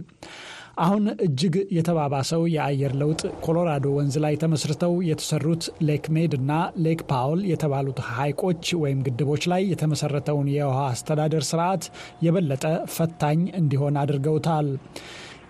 አሁን 0.78 1.04
እጅግ 1.24 1.54
የተባባሰው 1.76 2.42
የአየር 2.52 2.92
ለውጥ 3.00 3.20
ኮሎራዶ 3.44 3.86
ወንዝ 3.96 4.14
ላይ 4.24 4.34
ተመስርተው 4.42 4.94
የተሰሩት 5.08 5.64
ሌክ 5.88 6.06
ሜድ 6.16 6.32
እና 6.38 6.52
ሌክ 6.84 7.02
ፓውል 7.10 7.42
የተባሉት 7.50 8.00
ሐይቆች 8.10 8.72
ወይም 8.82 9.04
ግድቦች 9.08 9.44
ላይ 9.52 9.62
የተመሰረተውን 9.72 10.48
የውሃ 10.54 10.80
አስተዳደር 10.90 11.44
ስርዓት 11.50 11.84
የበለጠ 12.26 12.64
ፈታኝ 12.94 13.42
እንዲሆን 13.60 14.00
አድርገውታል። 14.02 14.68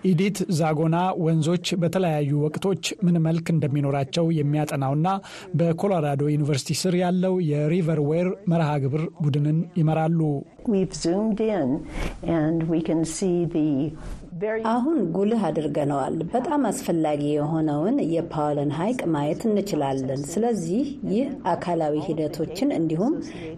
ኢዲት 0.05 0.37
ዛጎና 0.57 0.95
ወንዞች 1.25 1.67
በተለያዩ 1.81 2.31
ወቅቶች 2.43 2.83
ምን 3.05 3.15
መልክ 3.25 3.45
እንደሚኖራቸው 3.53 4.25
የሚያጠናውና 4.37 5.07
በኮሎራዶ 5.59 6.23
ዩኒቨርሲቲ 6.33 6.77
ስር 6.81 6.95
ያለው 7.01 7.35
የሪቨር 7.49 8.01
ዌር 8.09 8.29
መርሃ 8.51 8.69
ግብር 8.83 9.03
ቡድንን 9.23 9.59
ይመራሉ። 9.79 10.19
አሁን 14.69 14.97
ጉልህ 15.15 15.41
አድርገነዋል። 15.47 16.15
በጣም 16.31 16.61
አስፈላጊ 16.69 17.21
የሆነውን 17.29 17.97
የፓውልን 18.13 18.71
ሐይቅ 18.77 18.99
ማየት 19.13 19.41
እንችላለን። 19.47 20.21
ስለዚህ 20.31 20.81
ይህ 21.11 21.27
አካላዊ 21.51 21.93
ሂደቶችን 22.07 22.69
እንዲሁም 22.77 23.13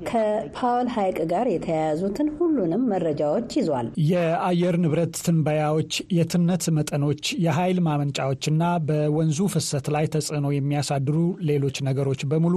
ከፓውል 0.10 0.90
ሐይቅ 0.96 1.18
ጋር 1.32 1.48
የተያያዙትን 1.54 2.28
ሁሉንም 2.38 2.84
መረጃዎች 2.92 3.50
ይዟል። 3.60 3.88
የአየር 4.10 4.78
ንብረት 4.84 5.16
ትንበያዎች፣ 5.26 5.90
የትነት 6.18 6.66
መጠኖች፣ 6.78 7.24
የኃይል 7.46 7.80
ማመንጫዎችና 7.88 8.62
በወንዙ 8.88 9.50
ፍሰት 9.54 9.88
ላይ 9.96 10.08
ተጽዕኖ 10.14 10.48
የሚያሳድሩ 10.54 11.18
ሌሎች 11.50 11.80
ነገሮች 11.90 12.24
በሙሉ 12.32 12.56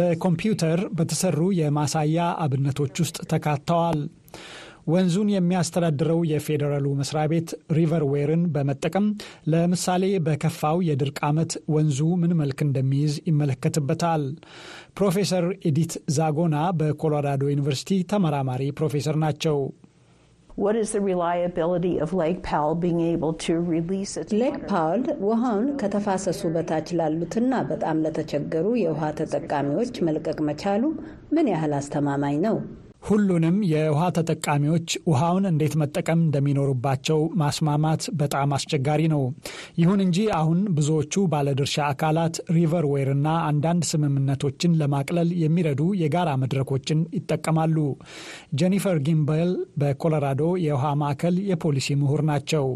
በኮምፒውተር 0.00 0.82
በተሰሩ 0.94 1.50
የማሳያ 1.60 2.16
አብነቶች 2.44 2.96
ውስጥ 3.04 3.18
ተካተዋል። 3.30 4.00
ወንዙን 4.92 5.28
የሚያስተዳድረው 5.32 6.20
የፌዴራሉ 6.30 6.86
መስሪያ 7.00 7.24
ቤት 7.32 7.48
ሪቨር 7.78 8.04
ዌርን 8.12 8.42
በመጠቀም 8.54 9.06
ለምሳሌ 9.52 10.04
በከፋው 10.26 10.78
የድርቅ 10.88 11.18
ዓመት 11.28 11.52
ወንዙ 11.74 12.00
ምን 12.22 12.32
መልክ 12.40 12.60
እንደሚይዝ 12.66 13.14
ይመለከትበታል። 13.30 14.24
ፕሮፌሰር 14.96 15.46
ኤዲት 15.68 15.92
ዛጎና 16.16 16.56
በኮሎራዶ 16.80 17.42
ዩኒቨርሲቲ 17.52 18.00
ተመራማሪ 18.12 18.64
ፕሮፌሰር 18.78 19.18
ናቸው። 19.24 19.58
ሌክ 24.40 24.56
ፓውል 24.70 25.04
ውሃውን 25.22 25.68
ከተፋሰሱ 25.80 26.42
በታች 26.54 26.88
ላሉትና 26.98 27.62
በጣም 27.70 28.02
ለተቸገሩ 28.04 28.66
የውሃ 28.80 29.10
ተጠቃሚዎች 29.20 29.94
መልቀቅ 30.08 30.38
መቻሉ 30.48 30.82
ምን 31.32 31.48
ያህል 31.52 31.74
አስተማማኝ 31.78 32.38
ነው? 32.46 32.58
ሁሉንም 33.02 33.56
የውሃ 33.70 34.02
ተጠቃሚዎች 34.16 34.88
ውሃውን 35.10 35.44
እንዴት 35.50 35.74
መጠቀም 35.80 36.20
እንደሚኖርባቸው 36.24 37.20
ማስማማት 37.40 38.02
በጣም 38.20 38.54
አስቸጋሪ 38.56 39.02
ነው። 39.12 39.22
ይሁን 39.80 40.00
እንጂ 40.04 40.18
አሁን 40.38 40.60
ብዙዎቹ 40.76 41.22
ባለድርሻ 41.32 41.76
አካላት 41.88 42.36
ሪቨር 42.56 42.86
ዌር 42.92 43.10
እና 43.14 43.28
አንዳንድ 43.48 43.84
ስምምነቶችን 43.90 44.76
ለማቅለል 44.80 45.30
የሚረዱ 45.42 45.82
የጋራ 46.02 46.30
መድረኮችን 46.42 47.00
ይጠቀማሉ። 47.18 47.76
ጄኒፈር 48.60 48.98
ጊምበል 49.06 49.50
በኮሎራዶ 49.80 50.52
የውሃ 50.66 50.94
ማዕከል 51.02 51.36
የፖሊሲ 51.50 51.98
ምሁር 52.00 52.22
ናቸው። 52.30 52.66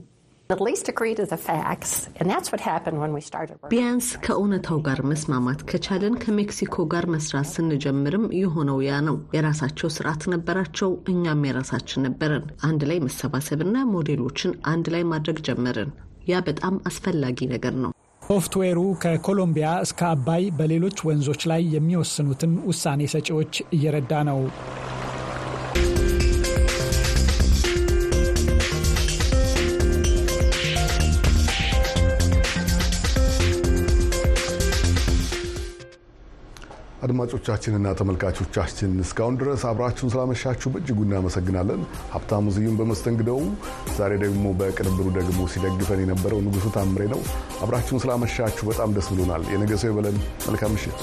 ቢያንስ 3.70 4.08
ከእውነታው 4.24 4.78
ጋር 4.86 4.98
መስማማት 5.10 5.60
ከቻለን 5.70 6.14
ከሜክሲኮ 6.22 6.84
ጋር 6.92 7.04
መስራት 7.14 7.48
ስንጀምርም 7.52 8.26
የሆነው 8.38 8.78
ያ 8.86 8.98
ነው። 9.06 9.16
የራሳቸው 9.36 9.90
ስርዓት 9.94 10.22
ነበራቸው፣ 10.34 10.90
እኛም 11.12 11.46
የራሳችን 11.48 12.04
ነበረን። 12.06 12.44
አንድ 12.68 12.82
ላይ 12.90 13.00
መሰባሰብና 13.06 13.76
ሞዴሎችን 13.94 14.52
አንድ 14.72 14.88
ላይ 14.94 15.04
ማድረግ 15.12 15.40
ጀመርን። 15.48 15.92
ያ 16.28 16.42
በጣም 16.46 16.76
አስፈላጊ 16.90 17.48
ነገር 17.54 17.76
ነው። 17.84 17.92
ሶፍትዌሩ 18.22 18.78
ከኮሎምቢያ 19.02 19.70
እስከ 19.84 20.02
አባይ 20.12 20.44
በሌሎች 20.58 20.98
ወንዞች 21.08 21.42
ላይ 21.50 21.64
የሚወስኑትን 21.74 22.54
ውሳኔ 22.66 23.08
ሰጪዎች 23.14 23.54
እየረዳ 23.74 24.22
ነው። 24.30 24.40
አድማጮቻችንና 37.04 37.88
ተመልካቾቻችን 37.98 38.92
እስካሁን 39.04 39.34
ድረስ 39.40 39.62
አብራችሁን 39.70 40.12
ስላመሻችሁ 40.12 40.70
በእጅጉ 40.74 40.98
እናመሰግናለን። 41.06 41.80
ሀብታሙ 42.14 42.54
ዝዩን 42.56 42.78
በመስተንግደው፣ 42.80 43.40
ዛሬ 43.98 44.12
ደግሞ 44.24 44.54
በቅንብሩ 44.60 45.06
ደግሞ 45.18 45.40
ሲደግፈን 45.54 46.02
የነበረው 46.04 46.40
ንጉሱ 46.46 46.72
ታምሬ 46.76 47.04
ነው። 47.14 47.22
አብራችሁን 47.64 48.02
ስላመሻችሁ 48.04 48.66
በጣም 48.70 48.96
ደስ 48.98 49.08
ብሎናል። 49.12 49.44
የነገ 49.52 49.72
ሰው 49.82 49.90
ይበለን። 49.92 50.18
መልካም 50.48 50.72
ምሽት። 50.76 50.98